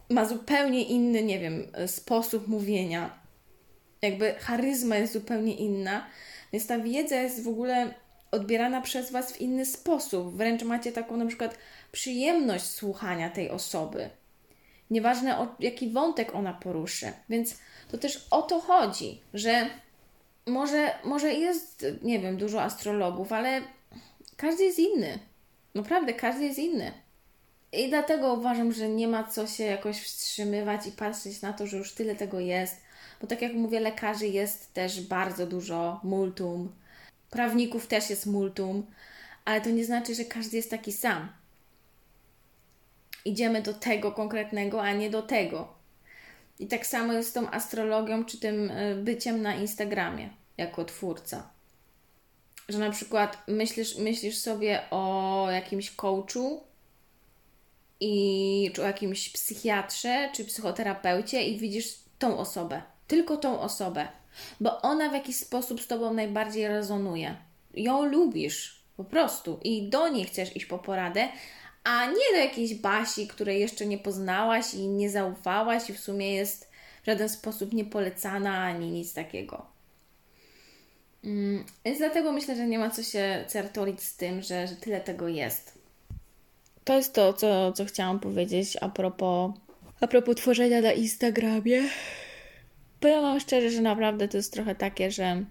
Ma 0.10 0.26
zupełnie 0.26 0.84
inny, 0.84 1.24
nie 1.24 1.40
wiem, 1.40 1.68
sposób 1.88 2.48
mówienia. 2.48 3.20
Jakby 4.02 4.34
charyzma 4.34 4.96
jest 4.96 5.14
zupełnie 5.14 5.56
inna, 5.56 6.08
więc 6.54 6.68
ta 6.68 6.80
wiedza 6.80 7.16
jest 7.16 7.44
w 7.44 7.48
ogóle 7.48 7.94
odbierana 8.32 8.82
przez 8.82 9.12
Was 9.12 9.32
w 9.32 9.42
inny 9.42 9.66
sposób. 9.66 10.36
Wręcz 10.36 10.64
macie 10.64 10.92
taką 10.92 11.18
na 11.18 11.26
przykład 11.26 11.58
przyjemność 11.92 12.66
słuchania 12.66 13.30
tej 13.30 13.50
osoby. 13.50 14.10
Nieważne 14.90 15.40
o 15.40 15.48
jaki 15.60 15.90
wątek 15.90 16.36
ona 16.36 16.54
poruszy. 16.54 17.12
Więc 17.30 17.58
to 17.92 17.98
też 17.98 18.28
o 18.32 18.42
to 18.42 18.60
chodzi, 18.60 19.22
że 19.34 19.70
może, 20.50 20.92
może 21.04 21.34
jest, 21.34 21.86
nie 22.02 22.20
wiem, 22.20 22.38
dużo 22.38 22.62
astrologów, 22.62 23.34
ale 23.34 23.62
każdy 24.38 24.64
jest 24.64 24.80
inny. 24.80 25.20
Naprawdę, 25.76 26.14
każdy 26.14 26.44
jest 26.46 26.60
inny. 26.60 26.92
I 27.72 27.90
dlatego 27.90 28.34
uważam, 28.34 28.72
że 28.72 28.90
nie 28.90 29.08
ma 29.08 29.24
co 29.24 29.48
się 29.48 29.64
jakoś 29.64 30.02
wstrzymywać 30.02 30.88
i 30.88 30.92
patrzeć 30.92 31.42
na 31.42 31.54
to, 31.54 31.68
że 31.68 31.78
już 31.78 31.94
tyle 31.94 32.16
tego 32.16 32.40
jest. 32.40 32.82
Bo 33.22 33.28
tak 33.28 33.42
jak 33.42 33.54
mówię, 33.54 33.80
lekarzy 33.80 34.28
jest 34.28 34.74
też 34.74 35.02
bardzo 35.02 35.48
dużo, 35.48 36.00
multum. 36.04 36.72
Prawników 37.30 37.88
też 37.88 38.10
jest 38.10 38.26
multum, 38.26 38.86
ale 39.46 39.62
to 39.62 39.70
nie 39.70 39.86
znaczy, 39.86 40.16
że 40.16 40.26
każdy 40.26 40.58
jest 40.58 40.70
taki 40.70 40.92
sam 40.92 41.30
idziemy 43.26 43.62
do 43.62 43.74
tego 43.74 44.12
konkretnego, 44.12 44.82
a 44.82 44.94
nie 44.94 45.10
do 45.10 45.22
tego. 45.22 45.74
I 46.60 46.68
tak 46.68 46.88
samo 46.88 47.14
jest 47.14 47.30
z 47.30 47.34
tą 47.34 47.52
astrologią 47.52 48.26
czy 48.26 48.40
tym 48.40 48.72
e, 48.72 48.96
byciem 48.96 49.42
na 49.42 49.56
Instagramie. 49.56 50.30
Jako 50.60 50.86
twórca. 50.86 51.50
Że 52.70 52.78
na 52.78 52.90
przykład 52.92 53.38
myślisz, 53.48 53.98
myślisz 53.98 54.38
sobie 54.38 54.82
o 54.92 55.48
jakimś 55.52 55.92
coachu 55.92 56.64
i 58.00 58.72
czy 58.74 58.82
o 58.82 58.86
jakimś 58.86 59.30
psychiatrze 59.30 60.30
czy 60.34 60.46
psychoterapeucie 60.46 61.44
i 61.44 61.58
widzisz 61.58 62.00
tą 62.20 62.38
osobę, 62.38 62.82
tylko 63.08 63.38
tą 63.38 63.60
osobę, 63.60 64.08
bo 64.60 64.82
ona 64.82 65.10
w 65.10 65.14
jakiś 65.14 65.36
sposób 65.36 65.82
z 65.82 65.88
tobą 65.88 66.14
najbardziej 66.14 66.68
rezonuje. 66.68 67.36
Ją 67.74 68.06
lubisz 68.06 68.84
po 68.98 69.04
prostu 69.04 69.60
i 69.64 69.90
do 69.90 70.08
niej 70.08 70.26
chcesz 70.26 70.56
iść 70.56 70.66
po 70.66 70.80
poradę, 70.80 71.30
a 71.84 72.06
nie 72.06 72.32
do 72.32 72.38
jakiejś 72.38 72.76
Basi, 72.76 73.28
której 73.28 73.60
jeszcze 73.60 73.86
nie 73.86 73.98
poznałaś 73.98 74.74
i 74.74 74.88
nie 74.88 75.10
zaufałaś 75.10 75.90
i 75.90 75.94
w 75.94 76.00
sumie 76.00 76.34
jest 76.34 76.70
w 77.04 77.06
żaden 77.06 77.30
sposób 77.30 77.74
niepolecana 77.74 78.58
ani 78.58 78.92
nic 78.92 79.14
takiego. 79.14 79.79
Mm, 81.24 81.64
więc 81.86 81.98
dlatego 81.98 82.32
myślę, 82.32 82.56
że 82.56 82.68
nie 82.68 82.80
ma 82.80 82.90
co 82.90 83.04
się 83.04 83.46
certolić 83.48 84.02
z 84.02 84.16
tym, 84.16 84.42
że, 84.42 84.68
że 84.68 84.76
tyle 84.76 85.02
tego 85.02 85.28
jest. 85.28 85.80
To 86.84 86.96
jest 86.98 87.14
to, 87.14 87.34
co, 87.34 87.72
co 87.72 87.86
chciałam 87.86 88.20
powiedzieć 88.20 88.78
a 88.82 88.90
propos, 88.90 89.52
a 90.02 90.08
propos 90.08 90.36
tworzenia 90.36 90.82
na 90.82 90.92
Instagramie. 90.92 91.82
Powiem 93.00 93.22
Wam 93.22 93.40
szczerze, 93.40 93.70
że 93.70 93.82
naprawdę 93.82 94.28
to 94.28 94.38
jest 94.38 94.54
trochę 94.54 94.76
takie, 94.76 95.12
że 95.12 95.44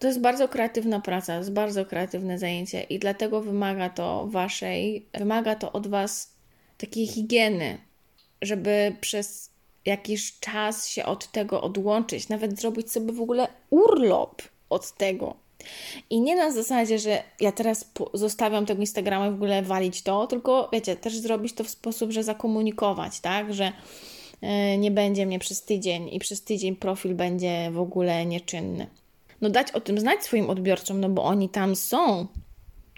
to 0.00 0.06
jest 0.06 0.20
bardzo 0.20 0.48
kreatywna 0.48 1.00
praca, 1.00 1.36
jest 1.36 1.52
bardzo 1.52 1.86
kreatywne 1.86 2.38
zajęcie 2.38 2.82
i 2.82 2.98
dlatego 2.98 3.40
wymaga 3.40 3.90
to 3.90 4.26
Waszej, 4.26 5.06
wymaga 5.14 5.54
to 5.54 5.72
od 5.72 5.86
Was 5.86 6.32
takiej 6.78 7.06
higieny, 7.06 7.78
żeby 8.42 8.96
przez 9.00 9.50
jakiś 9.86 10.38
czas 10.40 10.88
się 10.88 11.04
od 11.04 11.32
tego 11.32 11.62
odłączyć, 11.62 12.28
nawet 12.28 12.60
zrobić 12.60 12.92
sobie 12.92 13.12
w 13.12 13.20
ogóle 13.20 13.48
urlop 13.70 14.42
od 14.70 14.92
tego. 14.92 15.34
I 16.10 16.20
nie 16.20 16.36
na 16.36 16.50
zasadzie, 16.50 16.98
że 16.98 17.22
ja 17.40 17.52
teraz 17.52 17.90
zostawiam 18.14 18.66
tego 18.66 18.80
Instagrama 18.80 19.26
i 19.26 19.30
w 19.30 19.34
ogóle 19.34 19.62
walić 19.62 20.02
to, 20.02 20.26
tylko 20.26 20.68
wiecie, 20.72 20.96
też 20.96 21.16
zrobić 21.16 21.52
to 21.52 21.64
w 21.64 21.70
sposób, 21.70 22.10
że 22.10 22.24
zakomunikować, 22.24 23.20
tak, 23.20 23.54
że 23.54 23.72
e, 24.40 24.78
nie 24.78 24.90
będzie 24.90 25.26
mnie 25.26 25.38
przez 25.38 25.62
tydzień 25.62 26.08
i 26.14 26.18
przez 26.18 26.44
tydzień 26.44 26.76
profil 26.76 27.14
będzie 27.14 27.70
w 27.70 27.78
ogóle 27.78 28.26
nieczynny. 28.26 28.86
No 29.40 29.50
dać 29.50 29.72
o 29.72 29.80
tym 29.80 30.00
znać 30.00 30.22
swoim 30.22 30.50
odbiorcom, 30.50 31.00
no 31.00 31.08
bo 31.08 31.24
oni 31.24 31.48
tam 31.48 31.76
są, 31.76 32.26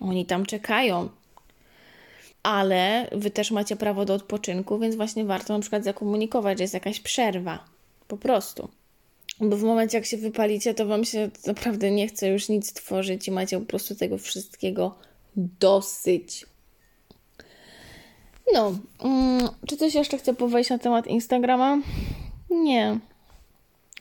oni 0.01 0.27
tam 0.27 0.47
czekają, 0.47 1.09
ale 2.43 3.09
wy 3.13 3.31
też 3.31 3.51
macie 3.51 3.77
prawo 3.77 4.05
do 4.05 4.15
odpoczynku, 4.15 4.79
więc 4.79 4.97
właśnie 4.97 5.25
warto 5.25 5.55
na 5.55 5.61
przykład 5.61 5.85
zakomunikować, 5.85 6.59
że 6.59 6.65
jest 6.65 6.75
jakaś 6.75 7.01
przerwa. 7.01 7.65
Po 8.09 8.17
prostu. 8.17 8.69
Bo 9.41 9.57
w 9.57 9.63
momencie, 9.63 9.99
jak 9.99 10.07
się 10.07 10.17
wypalicie, 10.17 10.75
to 10.75 10.87
wam 10.87 11.05
się 11.05 11.31
naprawdę 11.47 11.91
nie 11.91 12.09
chce 12.09 12.29
już 12.29 12.49
nic 12.49 12.73
tworzyć 12.73 13.29
i 13.29 13.31
macie 13.31 13.61
po 13.61 13.67
prostu 13.67 13.95
tego 13.95 14.19
wszystkiego 14.19 14.95
dosyć. 15.37 16.47
No, 18.55 18.73
mm, 19.05 19.49
czy 19.67 19.77
coś 19.77 19.95
jeszcze 19.95 20.19
chcę 20.19 20.35
powiedzieć 20.35 20.71
na 20.71 20.79
temat 20.79 21.07
Instagrama? 21.07 21.79
Nie. 22.51 22.99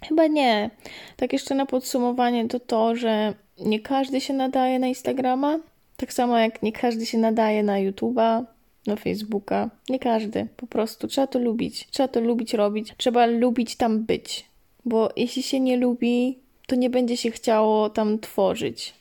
Chyba 0.07 0.27
nie. 0.27 0.69
Tak 1.17 1.33
jeszcze 1.33 1.55
na 1.55 1.65
podsumowanie 1.65 2.47
to 2.47 2.59
to, 2.59 2.95
że 2.95 3.33
nie 3.59 3.79
każdy 3.79 4.21
się 4.21 4.33
nadaje 4.33 4.79
na 4.79 4.87
Instagrama. 4.87 5.59
Tak 6.01 6.13
samo 6.13 6.37
jak 6.37 6.63
nie 6.63 6.71
każdy 6.71 7.05
się 7.05 7.17
nadaje 7.17 7.63
na 7.63 7.73
YouTube'a, 7.73 8.43
na 8.87 8.95
Facebooka. 8.95 9.69
Nie 9.89 9.99
każdy. 9.99 10.47
Po 10.57 10.67
prostu 10.67 11.07
trzeba 11.07 11.27
to 11.27 11.39
lubić. 11.39 11.87
Trzeba 11.91 12.07
to 12.07 12.21
lubić 12.21 12.53
robić. 12.53 12.93
Trzeba 12.97 13.25
lubić 13.25 13.75
tam 13.75 14.03
być. 14.03 14.45
Bo 14.85 15.09
jeśli 15.15 15.43
się 15.43 15.59
nie 15.59 15.77
lubi, 15.77 16.37
to 16.67 16.75
nie 16.75 16.89
będzie 16.89 17.17
się 17.17 17.31
chciało 17.31 17.89
tam 17.89 18.19
tworzyć. 18.19 18.93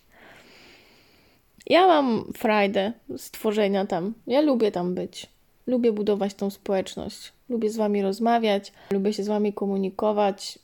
Ja 1.67 1.87
mam 1.87 2.25
frajdę 2.37 2.93
z 3.17 3.31
tworzenia 3.31 3.87
tam. 3.87 4.15
Ja 4.27 4.41
lubię 4.41 4.73
tam 4.73 4.95
być. 4.95 5.27
Lubię 5.67 5.93
budować 5.93 6.35
tą 6.35 6.51
społeczność. 6.51 7.33
Lubię 7.49 7.71
z 7.71 7.77
wami 7.77 8.03
rozmawiać, 8.03 8.73
lubię 8.91 9.13
się 9.13 9.25
z 9.25 9.29
wami 9.29 9.53
komunikować. 9.53 10.59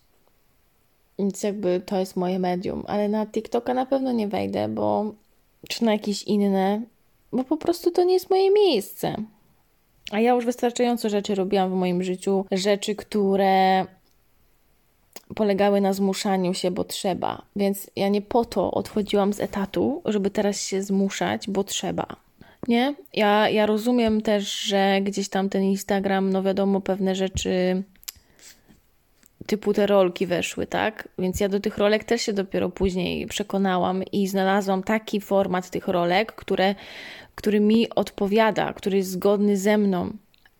Więc 1.18 1.42
jakby 1.42 1.80
to 1.86 1.98
jest 1.98 2.16
moje 2.16 2.38
medium. 2.38 2.84
Ale 2.86 3.08
na 3.08 3.26
TikToka 3.26 3.74
na 3.74 3.86
pewno 3.86 4.12
nie 4.12 4.28
wejdę, 4.28 4.68
bo 4.68 5.14
czy 5.68 5.84
na 5.84 5.92
jakieś 5.92 6.22
inne, 6.22 6.82
bo 7.32 7.44
po 7.44 7.56
prostu 7.56 7.90
to 7.90 8.04
nie 8.04 8.14
jest 8.14 8.30
moje 8.30 8.50
miejsce. 8.50 9.16
A 10.10 10.20
ja 10.20 10.34
już 10.34 10.44
wystarczająco 10.44 11.08
rzeczy 11.08 11.34
robiłam 11.34 11.70
w 11.70 11.74
moim 11.74 12.02
życiu, 12.02 12.44
rzeczy, 12.52 12.94
które 12.94 13.86
polegały 15.34 15.80
na 15.80 15.92
zmuszaniu 15.92 16.54
się, 16.54 16.70
bo 16.70 16.84
trzeba. 16.84 17.42
Więc 17.56 17.90
ja 17.96 18.08
nie 18.08 18.22
po 18.22 18.44
to 18.44 18.70
odchodziłam 18.70 19.32
z 19.32 19.40
etatu, 19.40 20.02
żeby 20.04 20.30
teraz 20.30 20.60
się 20.60 20.82
zmuszać, 20.82 21.50
bo 21.50 21.64
trzeba. 21.64 22.06
Nie? 22.68 22.94
Ja, 23.14 23.48
ja 23.48 23.66
rozumiem 23.66 24.20
też, 24.20 24.60
że 24.60 25.00
gdzieś 25.02 25.28
tam 25.28 25.48
ten 25.48 25.62
Instagram, 25.62 26.30
no 26.30 26.42
wiadomo, 26.42 26.80
pewne 26.80 27.14
rzeczy 27.14 27.82
typu 29.46 29.72
te 29.72 29.86
rolki 29.86 30.26
weszły, 30.26 30.66
tak? 30.66 31.08
Więc 31.18 31.40
ja 31.40 31.48
do 31.48 31.60
tych 31.60 31.78
rolek 31.78 32.04
też 32.04 32.22
się 32.22 32.32
dopiero 32.32 32.70
później 32.70 33.26
przekonałam 33.26 34.02
i 34.04 34.28
znalazłam 34.28 34.82
taki 34.82 35.20
format 35.20 35.70
tych 35.70 35.88
rolek, 35.88 36.32
które, 36.32 36.74
który 37.34 37.60
mi 37.60 37.90
odpowiada, 37.90 38.72
który 38.72 38.96
jest 38.96 39.10
zgodny 39.10 39.56
ze 39.56 39.78
mną. 39.78 40.12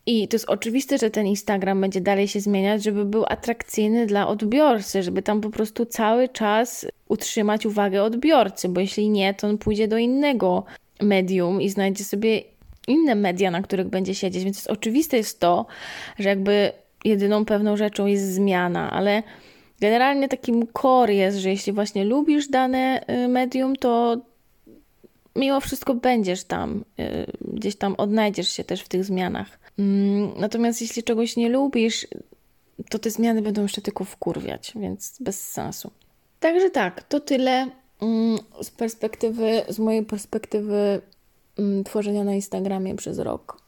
I 0.06 0.28
to 0.28 0.34
jest 0.34 0.48
oczywiste, 0.48 0.98
że 0.98 1.10
ten 1.10 1.26
Instagram 1.26 1.80
będzie 1.80 2.00
dalej 2.00 2.28
się 2.28 2.40
zmieniać, 2.40 2.82
żeby 2.84 3.04
był 3.04 3.24
atrakcyjny 3.28 4.06
dla 4.06 4.28
odbiorcy, 4.28 5.02
żeby 5.02 5.22
tam 5.22 5.40
po 5.40 5.50
prostu 5.50 5.86
cały 5.86 6.28
czas 6.28 6.86
utrzymać 7.08 7.66
uwagę 7.66 8.02
odbiorcy, 8.02 8.68
bo 8.68 8.80
jeśli 8.80 9.10
nie, 9.10 9.34
to 9.34 9.48
on 9.48 9.58
pójdzie 9.58 9.88
do 9.88 9.98
innego 9.98 10.64
medium 11.02 11.62
i 11.62 11.68
znajdzie 11.68 12.04
sobie 12.04 12.42
inne 12.88 13.14
media, 13.14 13.50
na 13.50 13.62
których 13.62 13.88
będzie 13.88 14.14
siedzieć. 14.14 14.44
Więc 14.44 14.56
jest 14.56 14.70
oczywiste 14.70 15.16
jest 15.16 15.40
to, 15.40 15.66
że 16.18 16.28
jakby 16.28 16.72
jedyną 17.08 17.44
pewną 17.44 17.76
rzeczą 17.76 18.06
jest 18.06 18.34
zmiana, 18.34 18.90
ale 18.90 19.22
generalnie 19.80 20.28
takim 20.28 20.66
core 20.82 21.14
jest, 21.14 21.38
że 21.38 21.50
jeśli 21.50 21.72
właśnie 21.72 22.04
lubisz 22.04 22.48
dane 22.48 23.04
y, 23.24 23.28
medium, 23.28 23.76
to 23.76 24.16
mimo 25.36 25.60
wszystko 25.60 25.94
będziesz 25.94 26.44
tam, 26.44 26.84
y, 27.00 27.26
gdzieś 27.40 27.76
tam 27.76 27.94
odnajdziesz 27.98 28.48
się 28.48 28.64
też 28.64 28.82
w 28.82 28.88
tych 28.88 29.04
zmianach. 29.04 29.58
Mm, 29.78 30.30
natomiast 30.36 30.80
jeśli 30.80 31.02
czegoś 31.02 31.36
nie 31.36 31.48
lubisz, 31.48 32.06
to 32.90 32.98
te 32.98 33.10
zmiany 33.10 33.42
będą 33.42 33.62
jeszcze 33.62 33.82
tylko 33.82 34.04
wkurwiać, 34.04 34.72
więc 34.76 35.16
bez 35.20 35.52
sensu. 35.52 35.90
Także 36.40 36.70
tak, 36.70 37.02
to 37.02 37.20
tyle 37.20 37.66
mm, 38.02 38.38
z 38.62 38.70
perspektywy, 38.70 39.62
z 39.68 39.78
mojej 39.78 40.04
perspektywy 40.04 41.00
mm, 41.58 41.84
tworzenia 41.84 42.24
na 42.24 42.34
Instagramie 42.34 42.96
przez 42.96 43.18
rok. 43.18 43.65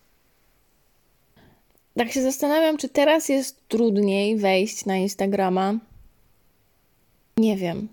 Tak 1.98 2.12
się 2.12 2.22
zastanawiam, 2.22 2.76
czy 2.76 2.88
teraz 2.88 3.28
jest 3.28 3.68
trudniej 3.68 4.36
wejść 4.36 4.86
na 4.86 4.96
Instagrama. 4.96 5.78
Nie 7.36 7.56
wiem. 7.56 7.88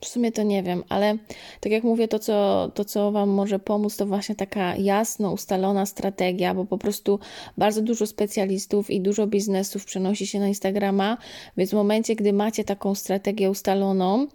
W 0.00 0.08
sumie 0.08 0.32
to 0.32 0.42
nie 0.42 0.62
wiem, 0.62 0.84
ale 0.88 1.16
tak 1.60 1.72
jak 1.72 1.84
mówię, 1.84 2.08
to 2.08 2.18
co, 2.18 2.70
to 2.74 2.84
co 2.84 3.12
Wam 3.12 3.28
może 3.28 3.58
pomóc, 3.58 3.96
to 3.96 4.06
właśnie 4.06 4.34
taka 4.34 4.76
jasno 4.76 5.32
ustalona 5.32 5.86
strategia, 5.86 6.54
bo 6.54 6.64
po 6.64 6.78
prostu 6.78 7.18
bardzo 7.58 7.82
dużo 7.82 8.06
specjalistów 8.06 8.90
i 8.90 9.00
dużo 9.00 9.26
biznesów 9.26 9.84
przenosi 9.84 10.26
się 10.26 10.40
na 10.40 10.48
Instagrama, 10.48 11.18
więc 11.56 11.70
w 11.70 11.74
momencie, 11.74 12.16
gdy 12.16 12.32
macie 12.32 12.64
taką 12.64 12.94
strategię 12.94 13.50
ustaloną, 13.50 14.26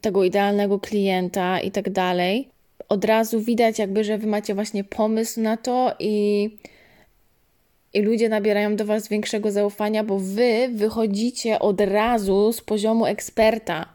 tego 0.00 0.24
idealnego 0.24 0.78
klienta 0.78 1.60
i 1.60 1.70
tak 1.70 1.90
dalej, 1.90 2.48
od 2.88 3.04
razu 3.04 3.40
widać 3.40 3.78
jakby, 3.78 4.04
że 4.04 4.18
Wy 4.18 4.26
macie 4.26 4.54
właśnie 4.54 4.84
pomysł 4.84 5.40
na 5.40 5.56
to 5.56 5.94
i 5.98 6.50
i 7.94 8.02
ludzie 8.02 8.28
nabierają 8.28 8.76
do 8.76 8.84
Was 8.84 9.08
większego 9.08 9.52
zaufania, 9.52 10.04
bo 10.04 10.18
Wy 10.18 10.68
wychodzicie 10.72 11.58
od 11.58 11.80
razu 11.80 12.52
z 12.52 12.60
poziomu 12.60 13.06
eksperta, 13.06 13.86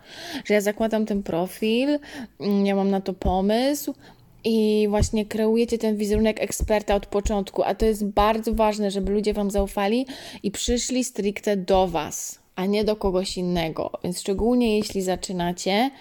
że 0.46 0.54
ja 0.54 0.62
zakładam 0.62 1.06
ten 1.06 1.24
profil, 1.24 2.00
mm, 2.40 2.66
ja 2.66 2.76
mam 2.76 2.90
na 2.90 3.02
to 3.02 3.14
pomysł. 3.14 3.96
I 4.44 4.88
właśnie 4.90 5.26
kreujecie 5.26 5.78
ten 5.78 5.98
wizerunek 5.98 6.42
eksperta 6.42 6.96
od 6.96 7.06
początku, 7.06 7.64
a 7.64 7.76
to 7.76 7.86
jest 7.86 8.06
bardzo 8.06 8.54
ważne, 8.54 8.92
żeby 8.92 9.12
ludzie 9.12 9.34
Wam 9.34 9.52
zaufali 9.52 10.06
i 10.44 10.52
przyszli 10.52 11.04
stricte 11.04 11.58
do 11.58 11.88
Was, 11.88 12.40
a 12.56 12.66
nie 12.66 12.84
do 12.84 12.96
kogoś 12.96 13.38
innego. 13.38 13.92
Więc 14.04 14.20
szczególnie 14.20 14.78
jeśli 14.78 15.02
zaczynacie, 15.02 15.92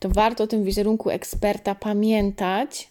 to 0.00 0.08
warto 0.08 0.44
o 0.44 0.46
tym 0.46 0.64
wizerunku 0.64 1.10
eksperta 1.10 1.74
pamiętać 1.74 2.88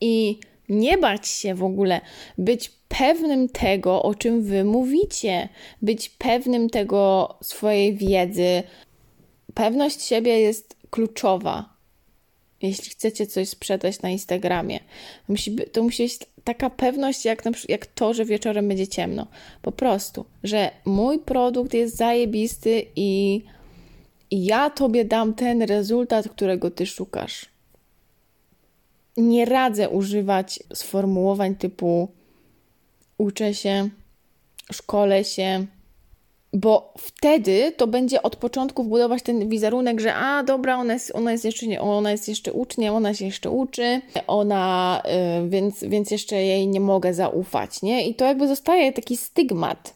i 0.00 0.40
nie 0.68 0.98
bać 0.98 1.28
się 1.28 1.54
w 1.54 1.64
ogóle, 1.64 2.00
być 2.38 2.79
pewnym 2.98 3.48
tego, 3.48 4.02
o 4.02 4.14
czym 4.14 4.42
wy 4.42 4.64
mówicie, 4.64 5.48
być 5.82 6.08
pewnym 6.08 6.70
tego 6.70 7.34
swojej 7.42 7.96
wiedzy. 7.96 8.62
Pewność 9.54 10.02
siebie 10.02 10.40
jest 10.40 10.76
kluczowa. 10.90 11.76
jeśli 12.62 12.90
chcecie 12.90 13.26
coś 13.26 13.48
sprzedać 13.48 14.02
na 14.02 14.10
Instagramie. 14.10 14.80
Musi, 15.28 15.56
to 15.72 15.82
musi 15.82 16.02
być 16.02 16.18
taka 16.44 16.70
pewność, 16.70 17.24
jak, 17.24 17.44
na, 17.44 17.50
jak 17.68 17.86
to, 17.86 18.14
że 18.14 18.24
wieczorem 18.24 18.68
będzie 18.68 18.88
ciemno. 18.88 19.26
Po 19.62 19.72
prostu, 19.72 20.24
że 20.42 20.70
mój 20.84 21.18
produkt 21.18 21.74
jest 21.74 21.96
zajebisty 21.96 22.86
i, 22.96 23.42
i 24.30 24.44
ja 24.44 24.70
tobie 24.70 25.04
dam 25.04 25.34
ten 25.34 25.62
rezultat, 25.62 26.28
którego 26.28 26.70
ty 26.70 26.86
szukasz. 26.86 27.46
Nie 29.16 29.44
radzę 29.44 29.88
używać 29.88 30.60
sformułowań 30.74 31.56
typu 31.56 32.08
uczę 33.20 33.54
się, 33.54 33.88
szkole 34.72 35.24
się, 35.24 35.66
bo 36.52 36.94
wtedy 36.98 37.72
to 37.76 37.86
będzie 37.86 38.22
od 38.22 38.36
początku 38.36 38.84
wbudować 38.84 39.22
ten 39.22 39.48
wizerunek, 39.48 40.00
że 40.00 40.14
a 40.14 40.42
dobra, 40.42 40.76
ona 40.76 40.92
jest, 40.92 41.12
ona 41.14 41.32
jest, 41.32 41.44
jeszcze, 41.44 41.66
nie, 41.66 41.80
ona 41.80 42.10
jest 42.10 42.28
jeszcze 42.28 42.52
uczniem, 42.52 42.94
ona 42.94 43.14
się 43.14 43.24
jeszcze 43.24 43.50
uczy, 43.50 44.00
ona, 44.26 45.02
yy, 45.40 45.48
więc, 45.48 45.84
więc 45.84 46.10
jeszcze 46.10 46.36
jej 46.36 46.68
nie 46.68 46.80
mogę 46.80 47.14
zaufać, 47.14 47.82
nie? 47.82 48.08
I 48.08 48.14
to 48.14 48.24
jakby 48.24 48.48
zostaje 48.48 48.92
taki 48.92 49.16
stygmat. 49.16 49.94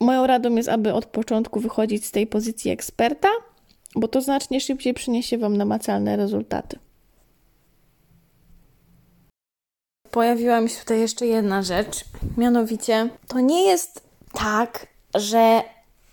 Moją 0.00 0.26
radą 0.26 0.54
jest, 0.54 0.68
aby 0.68 0.92
od 0.92 1.06
początku 1.06 1.60
wychodzić 1.60 2.06
z 2.06 2.10
tej 2.10 2.26
pozycji 2.26 2.70
eksperta, 2.70 3.28
bo 3.96 4.08
to 4.08 4.20
znacznie 4.20 4.60
szybciej 4.60 4.94
przyniesie 4.94 5.38
Wam 5.38 5.56
namacalne 5.56 6.16
rezultaty. 6.16 6.78
Pojawiła 10.14 10.60
mi 10.60 10.70
się 10.70 10.80
tutaj 10.80 11.00
jeszcze 11.00 11.26
jedna 11.26 11.62
rzecz, 11.62 12.04
mianowicie 12.36 13.08
to 13.28 13.40
nie 13.40 13.62
jest 13.62 14.02
tak, 14.32 14.86
że 15.14 15.62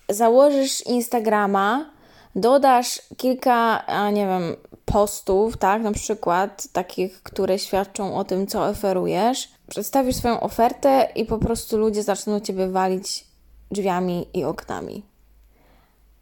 założysz 0.08 0.86
Instagrama, 0.86 1.90
dodasz 2.36 3.02
kilka, 3.16 3.86
a 3.86 4.10
nie 4.10 4.26
wiem, 4.26 4.56
postów, 4.84 5.56
tak, 5.56 5.82
na 5.82 5.92
przykład 5.92 6.68
takich, 6.72 7.22
które 7.22 7.58
świadczą 7.58 8.16
o 8.16 8.24
tym, 8.24 8.46
co 8.46 8.64
oferujesz, 8.64 9.48
przedstawisz 9.68 10.16
swoją 10.16 10.40
ofertę 10.40 11.08
i 11.14 11.24
po 11.24 11.38
prostu 11.38 11.78
ludzie 11.78 12.02
zaczną 12.02 12.40
ciebie 12.40 12.68
walić 12.68 13.24
drzwiami 13.70 14.26
i 14.34 14.44
oknami. 14.44 15.02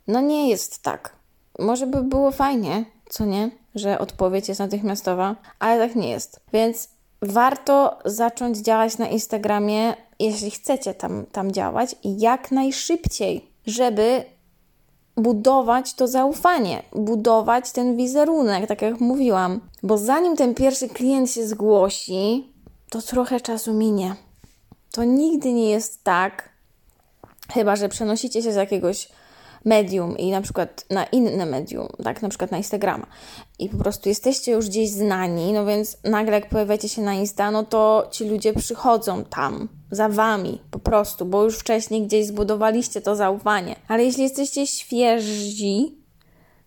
No 0.07 0.21
nie 0.21 0.51
jest 0.51 0.83
tak. 0.83 1.13
Może 1.59 1.87
by 1.87 2.03
było 2.03 2.31
fajnie, 2.31 2.85
co 3.09 3.25
nie, 3.25 3.51
że 3.75 3.99
odpowiedź 3.99 4.49
jest 4.49 4.61
natychmiastowa, 4.61 5.37
ale 5.59 5.89
tak 5.89 5.97
nie 5.97 6.11
jest. 6.11 6.41
Więc 6.53 6.89
warto 7.23 7.99
zacząć 8.05 8.59
działać 8.59 8.99
na 8.99 9.09
Instagramie 9.09 9.95
jeśli 10.21 10.51
chcecie 10.51 10.95
tam, 10.95 11.27
tam 11.33 11.53
działać, 11.53 11.97
jak 12.05 12.51
najszybciej, 12.51 13.51
żeby 13.67 14.25
budować 15.17 15.95
to 15.95 16.09
zaufanie, 16.09 16.83
budować 16.93 17.73
ten 17.73 17.97
wizerunek, 17.97 18.67
tak 18.67 18.83
jak 18.83 19.01
mówiłam. 19.01 19.61
Bo 19.83 19.99
zanim 19.99 20.37
ten 20.37 20.55
pierwszy 20.55 20.89
klient 20.89 21.31
się 21.31 21.47
zgłosi, 21.47 22.53
to 22.91 23.03
trochę 23.03 23.41
czasu 23.41 23.75
minie. 23.75 24.17
To 24.93 25.05
nigdy 25.05 25.53
nie 25.53 25.71
jest 25.71 26.05
tak, 26.05 26.49
chyba 27.53 27.77
że 27.77 27.89
przenosicie 27.89 28.43
się 28.43 28.53
z 28.53 28.57
jakiegoś 28.57 29.09
medium 29.65 30.19
i 30.19 30.31
na 30.31 30.41
przykład 30.41 30.85
na 30.91 31.05
inne 31.05 31.47
medium, 31.47 31.89
tak, 32.05 32.23
na 32.23 32.29
przykład 32.29 32.51
na 32.51 32.57
Instagrama 32.57 33.07
i 33.59 33.69
po 33.69 33.77
prostu 33.77 34.09
jesteście 34.09 34.53
już 34.53 34.69
gdzieś 34.69 34.91
znani, 34.91 35.53
no 35.53 35.67
więc 35.67 35.97
nagle 36.05 36.35
jak 36.35 36.49
pojawiacie 36.49 36.89
się 36.89 37.03
na 37.03 37.15
Insta, 37.15 37.51
no 37.51 37.65
to 37.65 38.09
ci 38.11 38.25
ludzie 38.25 38.53
przychodzą 38.53 39.25
tam 39.25 39.69
za 39.91 40.09
wami 40.09 40.61
po 40.71 40.79
prostu, 40.79 41.27
bo 41.27 41.45
już 41.45 41.59
wcześniej 41.59 42.03
gdzieś 42.03 42.27
zbudowaliście 42.27 43.01
to 43.01 43.17
zaufanie. 43.17 43.77
Ale 43.89 44.05
jeśli 44.05 44.23
jesteście 44.23 44.67
świeżi, 44.67 45.99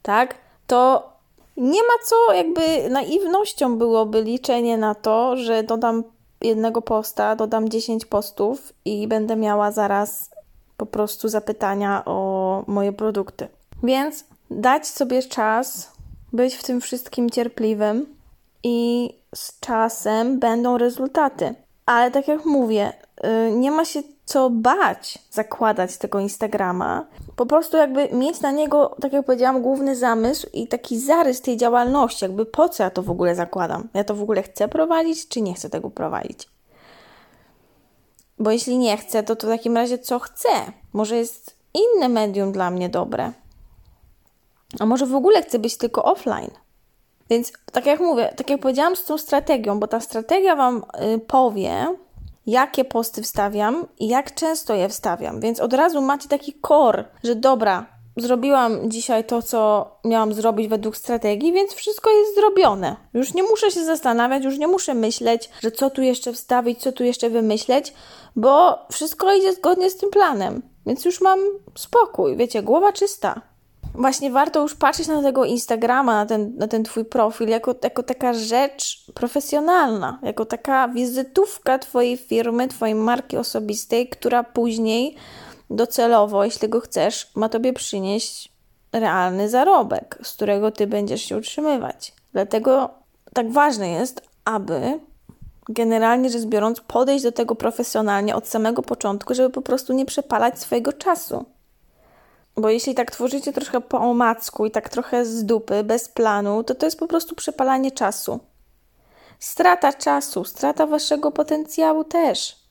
tak, 0.02 0.36
to 0.68 1.10
nie 1.58 1.82
ma 1.82 1.94
co, 2.06 2.34
jakby 2.34 2.90
naiwnością 2.90 3.78
byłoby 3.78 4.22
liczenie 4.22 4.78
na 4.78 4.96
to, 4.96 5.38
że 5.38 5.64
dodam 5.64 6.04
jednego 6.42 6.82
posta, 6.82 7.36
dodam 7.36 7.70
10 7.70 8.06
postów 8.06 8.74
i 8.86 9.08
będę 9.08 9.36
miała 9.36 9.72
zaraz 9.72 10.33
po 10.78 10.86
prostu 10.86 11.30
zapytania 11.30 12.06
o 12.06 12.64
moje 12.68 12.92
produkty. 12.92 13.48
Więc 13.84 14.24
dać 14.52 14.88
sobie 14.88 15.24
czas, 15.24 15.92
być 16.34 16.56
w 16.56 16.64
tym 16.64 16.82
wszystkim 16.82 17.30
cierpliwym 17.30 18.06
i 18.64 19.10
z 19.36 19.60
czasem 19.60 20.40
będą 20.40 20.78
rezultaty. 20.78 21.56
Ale 21.86 22.12
tak 22.12 22.28
jak 22.28 22.46
mówię, 22.46 22.94
y, 23.48 23.52
nie 23.52 23.72
ma 23.72 23.86
się 23.86 24.04
co 24.26 24.50
bać 24.50 25.20
zakładać 25.32 25.98
tego 25.98 26.20
Instagrama. 26.20 27.06
Po 27.36 27.46
prostu 27.46 27.78
jakby 27.78 28.10
mieć 28.10 28.42
na 28.42 28.52
niego, 28.52 28.96
tak 29.02 29.14
jak 29.14 29.26
powiedziałam, 29.26 29.62
główny 29.62 29.96
zamysł 29.96 30.48
i 30.54 30.68
taki 30.68 31.00
zarys 31.00 31.42
tej 31.42 31.58
działalności, 31.58 32.26
jakby 32.26 32.46
po 32.46 32.70
co 32.70 32.84
ja 32.84 32.90
to 32.90 33.04
w 33.04 33.10
ogóle 33.10 33.36
zakładam. 33.36 33.88
Ja 33.94 34.04
to 34.04 34.16
w 34.16 34.22
ogóle 34.22 34.44
chcę 34.44 34.68
prowadzić, 34.68 35.28
czy 35.28 35.42
nie 35.42 35.54
chcę 35.54 35.70
tego 35.70 35.90
prowadzić. 35.90 36.53
Bo 38.40 38.52
jeśli 38.52 38.78
nie 38.78 38.98
chcę, 38.98 39.24
to, 39.24 39.36
to 39.36 39.48
w 39.48 39.50
takim 39.50 39.76
razie 39.76 40.00
co 40.00 40.20
chcę? 40.20 40.50
Może 40.94 41.18
jest 41.18 41.56
inne 41.74 42.10
medium 42.10 42.52
dla 42.52 42.72
mnie 42.72 42.90
dobre. 42.90 43.32
A 44.80 44.86
może 44.86 45.06
w 45.06 45.16
ogóle 45.16 45.42
chcę 45.42 45.60
być 45.60 45.78
tylko 45.78 46.04
offline. 46.04 46.52
Więc 47.30 47.54
tak 47.72 47.86
jak 47.86 48.00
mówię, 48.00 48.34
tak 48.38 48.50
jak 48.50 48.62
powiedziałam 48.62 48.96
z 48.96 49.06
tą 49.06 49.18
strategią, 49.18 49.80
bo 49.80 49.88
ta 49.88 50.00
strategia 50.00 50.56
Wam 50.56 50.84
y, 51.16 51.20
powie, 51.20 51.96
jakie 52.46 52.86
posty 52.86 53.22
wstawiam 53.22 53.88
i 54.00 54.08
jak 54.08 54.36
często 54.36 54.74
je 54.74 54.90
wstawiam. 54.90 55.40
Więc 55.40 55.60
od 55.60 55.74
razu 55.74 56.02
macie 56.02 56.30
taki 56.30 56.54
core, 56.68 57.06
że 57.24 57.36
dobra, 57.36 57.86
zrobiłam 58.18 58.92
dzisiaj 58.92 59.24
to, 59.24 59.42
co 59.42 59.92
miałam 60.06 60.34
zrobić 60.34 60.68
według 60.68 60.98
strategii, 60.98 61.54
więc 61.54 61.74
wszystko 61.74 62.12
jest 62.12 62.36
zrobione. 62.36 62.96
Już 63.14 63.34
nie 63.34 63.44
muszę 63.44 63.72
się 63.72 63.86
zastanawiać, 63.86 64.44
już 64.44 64.58
nie 64.58 64.68
muszę 64.68 64.94
myśleć, 64.94 65.50
że 65.62 65.72
co 65.72 65.90
tu 65.90 66.02
jeszcze 66.02 66.34
wstawić, 66.34 66.80
co 66.80 66.92
tu 66.92 67.04
jeszcze 67.04 67.30
wymyśleć, 67.30 67.94
bo 68.36 68.80
wszystko 68.92 69.34
idzie 69.34 69.54
zgodnie 69.54 69.90
z 69.90 69.98
tym 69.98 70.10
planem. 70.10 70.62
Więc 70.86 71.06
już 71.06 71.22
mam 71.22 71.40
spokój, 71.76 72.38
wiecie, 72.38 72.64
głowa 72.64 72.94
czysta. 72.94 73.42
Właśnie 73.96 74.32
warto 74.32 74.62
już 74.62 74.76
patrzeć 74.76 75.08
na 75.08 75.22
tego 75.22 75.46
Instagrama, 75.46 76.14
na 76.14 76.26
ten, 76.26 76.56
na 76.58 76.68
ten 76.68 76.84
Twój 76.84 77.06
profil, 77.06 77.48
jako, 77.48 77.76
jako 77.84 78.04
taka 78.04 78.34
rzecz 78.34 79.06
profesjonalna, 79.14 80.20
jako 80.24 80.46
taka 80.46 80.88
wizytówka 80.88 81.80
Twojej 81.80 82.18
firmy, 82.18 82.68
Twojej 82.68 82.96
marki 82.96 83.38
osobistej, 83.38 84.10
która 84.10 84.44
później 84.44 85.16
docelowo, 85.76 86.44
jeśli 86.44 86.70
go 86.70 86.80
chcesz, 86.80 87.32
ma 87.36 87.50
Tobie 87.50 87.74
przynieść 87.74 88.54
realny 88.92 89.50
zarobek, 89.50 90.20
z 90.24 90.34
którego 90.34 90.72
Ty 90.72 90.88
będziesz 90.88 91.22
się 91.22 91.38
utrzymywać. 91.38 92.14
Dlatego 92.34 92.90
tak 93.34 93.52
ważne 93.52 93.90
jest, 93.90 94.22
aby 94.46 95.00
generalnie 95.70 96.30
rzecz 96.30 96.46
biorąc 96.46 96.82
podejść 96.82 97.24
do 97.24 97.32
tego 97.32 97.56
profesjonalnie 97.56 98.36
od 98.36 98.48
samego 98.48 98.82
początku, 98.82 99.34
żeby 99.34 99.50
po 99.50 99.62
prostu 99.62 99.94
nie 99.94 100.06
przepalać 100.06 100.60
swojego 100.60 100.94
czasu. 100.94 101.46
Bo 102.58 102.70
jeśli 102.70 102.96
tak 102.96 103.12
tworzycie 103.12 103.54
trochę 103.54 103.82
po 103.82 104.00
omacku 104.00 104.66
i 104.66 104.72
tak 104.72 104.90
trochę 104.90 105.26
z 105.26 105.46
dupy, 105.46 105.84
bez 105.84 106.10
planu, 106.10 106.64
to 106.64 106.76
to 106.76 106.86
jest 106.86 107.00
po 107.00 107.08
prostu 107.08 107.36
przepalanie 107.36 107.92
czasu. 107.92 108.40
Strata 109.40 109.94
czasu, 109.94 110.46
strata 110.46 110.86
waszego 110.86 111.32
potencjału 111.32 112.04
też. 112.04 112.63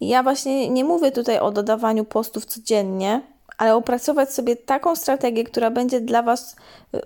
Ja 0.00 0.22
właśnie 0.22 0.70
nie 0.70 0.84
mówię 0.84 1.12
tutaj 1.12 1.38
o 1.38 1.50
dodawaniu 1.50 2.04
postów 2.04 2.44
codziennie, 2.44 3.20
ale 3.58 3.74
opracować 3.74 4.32
sobie 4.32 4.56
taką 4.56 4.96
strategię, 4.96 5.44
która 5.44 5.70
będzie 5.70 6.00
dla 6.00 6.22
Was 6.22 6.56
y, 6.94 7.00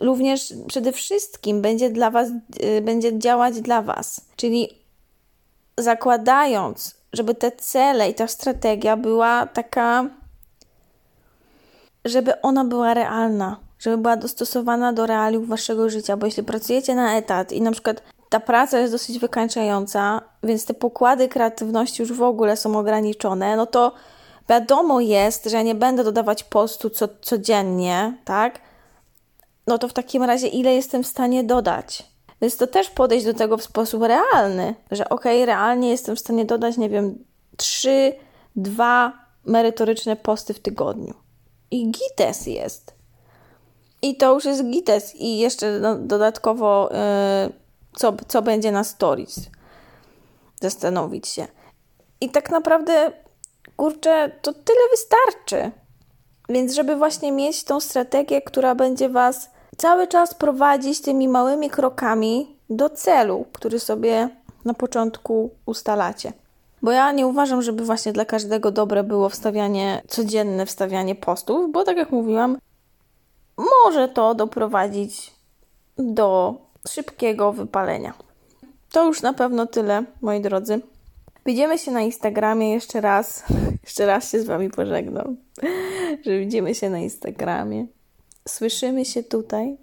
również 0.00 0.54
przede 0.66 0.92
wszystkim 0.92 1.62
będzie 1.62 1.90
dla 1.90 2.10
Was, 2.10 2.28
y, 2.78 2.80
będzie 2.82 3.18
działać 3.18 3.60
dla 3.60 3.82
Was. 3.82 4.20
Czyli 4.36 4.68
zakładając, 5.78 6.94
żeby 7.12 7.34
te 7.34 7.52
cele 7.52 8.10
i 8.10 8.14
ta 8.14 8.28
strategia 8.28 8.96
była 8.96 9.46
taka, 9.46 10.10
żeby 12.04 12.40
ona 12.40 12.64
była 12.64 12.94
realna, 12.94 13.60
żeby 13.78 13.98
była 13.98 14.16
dostosowana 14.16 14.92
do 14.92 15.06
realiów 15.06 15.48
Waszego 15.48 15.90
życia, 15.90 16.16
bo 16.16 16.26
jeśli 16.26 16.42
pracujecie 16.42 16.94
na 16.94 17.16
etat 17.16 17.52
i 17.52 17.60
na 17.60 17.72
przykład 17.72 18.02
ta 18.28 18.40
praca 18.40 18.78
jest 18.78 18.92
dosyć 18.92 19.18
wykańczająca, 19.18 20.20
więc 20.42 20.64
te 20.64 20.74
pokłady 20.74 21.28
kreatywności 21.28 22.02
już 22.02 22.12
w 22.12 22.22
ogóle 22.22 22.56
są 22.56 22.78
ograniczone, 22.78 23.56
no 23.56 23.66
to 23.66 23.92
wiadomo 24.48 25.00
jest, 25.00 25.44
że 25.44 25.56
ja 25.56 25.62
nie 25.62 25.74
będę 25.74 26.04
dodawać 26.04 26.44
postu 26.44 26.90
co, 26.90 27.08
codziennie, 27.20 28.18
tak? 28.24 28.60
No 29.66 29.78
to 29.78 29.88
w 29.88 29.92
takim 29.92 30.22
razie 30.22 30.48
ile 30.48 30.74
jestem 30.74 31.02
w 31.02 31.06
stanie 31.06 31.44
dodać? 31.44 32.02
Więc 32.42 32.56
to 32.56 32.66
też 32.66 32.90
podejść 32.90 33.26
do 33.26 33.34
tego 33.34 33.56
w 33.56 33.62
sposób 33.62 34.02
realny, 34.02 34.74
że 34.90 35.08
ok, 35.08 35.24
realnie 35.24 35.90
jestem 35.90 36.16
w 36.16 36.20
stanie 36.20 36.44
dodać, 36.44 36.76
nie 36.76 36.88
wiem, 36.88 37.24
trzy, 37.56 38.12
dwa 38.56 39.12
merytoryczne 39.44 40.16
posty 40.16 40.54
w 40.54 40.60
tygodniu. 40.60 41.14
I 41.70 41.90
gites 41.90 42.46
jest. 42.46 42.94
I 44.02 44.16
to 44.16 44.34
już 44.34 44.44
jest 44.44 44.64
gites. 44.70 45.16
I 45.16 45.38
jeszcze 45.38 45.78
no, 45.80 45.94
dodatkowo... 45.94 46.90
Yy, 47.46 47.65
co, 47.96 48.12
co 48.28 48.42
będzie 48.42 48.72
na 48.72 48.84
stories. 48.84 49.40
Zastanowić 50.60 51.28
się. 51.28 51.46
I 52.20 52.30
tak 52.30 52.50
naprawdę, 52.50 53.12
kurczę, 53.76 54.30
to 54.42 54.52
tyle 54.52 54.88
wystarczy. 54.90 55.70
Więc, 56.48 56.74
żeby 56.74 56.96
właśnie 56.96 57.32
mieć 57.32 57.64
tą 57.64 57.80
strategię, 57.80 58.42
która 58.42 58.74
będzie 58.74 59.08
Was 59.08 59.50
cały 59.76 60.06
czas 60.06 60.34
prowadzić 60.34 61.00
tymi 61.00 61.28
małymi 61.28 61.70
krokami 61.70 62.56
do 62.70 62.90
celu, 62.90 63.46
który 63.52 63.80
sobie 63.80 64.28
na 64.64 64.74
początku 64.74 65.50
ustalacie. 65.66 66.32
Bo 66.82 66.90
ja 66.90 67.12
nie 67.12 67.26
uważam, 67.26 67.62
żeby 67.62 67.84
właśnie 67.84 68.12
dla 68.12 68.24
każdego 68.24 68.70
dobre 68.70 69.04
było 69.04 69.28
wstawianie, 69.28 70.02
codzienne 70.08 70.66
wstawianie 70.66 71.14
postów, 71.14 71.72
bo 71.72 71.84
tak 71.84 71.96
jak 71.96 72.10
mówiłam, 72.10 72.58
może 73.56 74.08
to 74.08 74.34
doprowadzić 74.34 75.34
do 75.98 76.54
szybkiego 76.88 77.52
wypalenia. 77.52 78.14
To 78.90 79.04
już 79.04 79.22
na 79.22 79.32
pewno 79.32 79.66
tyle, 79.66 80.04
moi 80.20 80.40
drodzy. 80.40 80.80
Widzimy 81.46 81.78
się 81.78 81.90
na 81.90 82.00
Instagramie 82.00 82.72
jeszcze 82.72 83.00
raz. 83.00 83.44
Jeszcze 83.84 84.06
raz 84.06 84.30
się 84.30 84.40
z 84.40 84.46
Wami 84.46 84.70
pożegnam, 84.70 85.36
że 86.24 86.38
widzimy 86.38 86.74
się 86.74 86.90
na 86.90 86.98
Instagramie. 86.98 87.86
Słyszymy 88.48 89.04
się 89.04 89.22
tutaj 89.22 89.76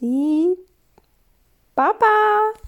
i 0.00 0.46
pa 1.74 1.94
pa! 1.94 2.60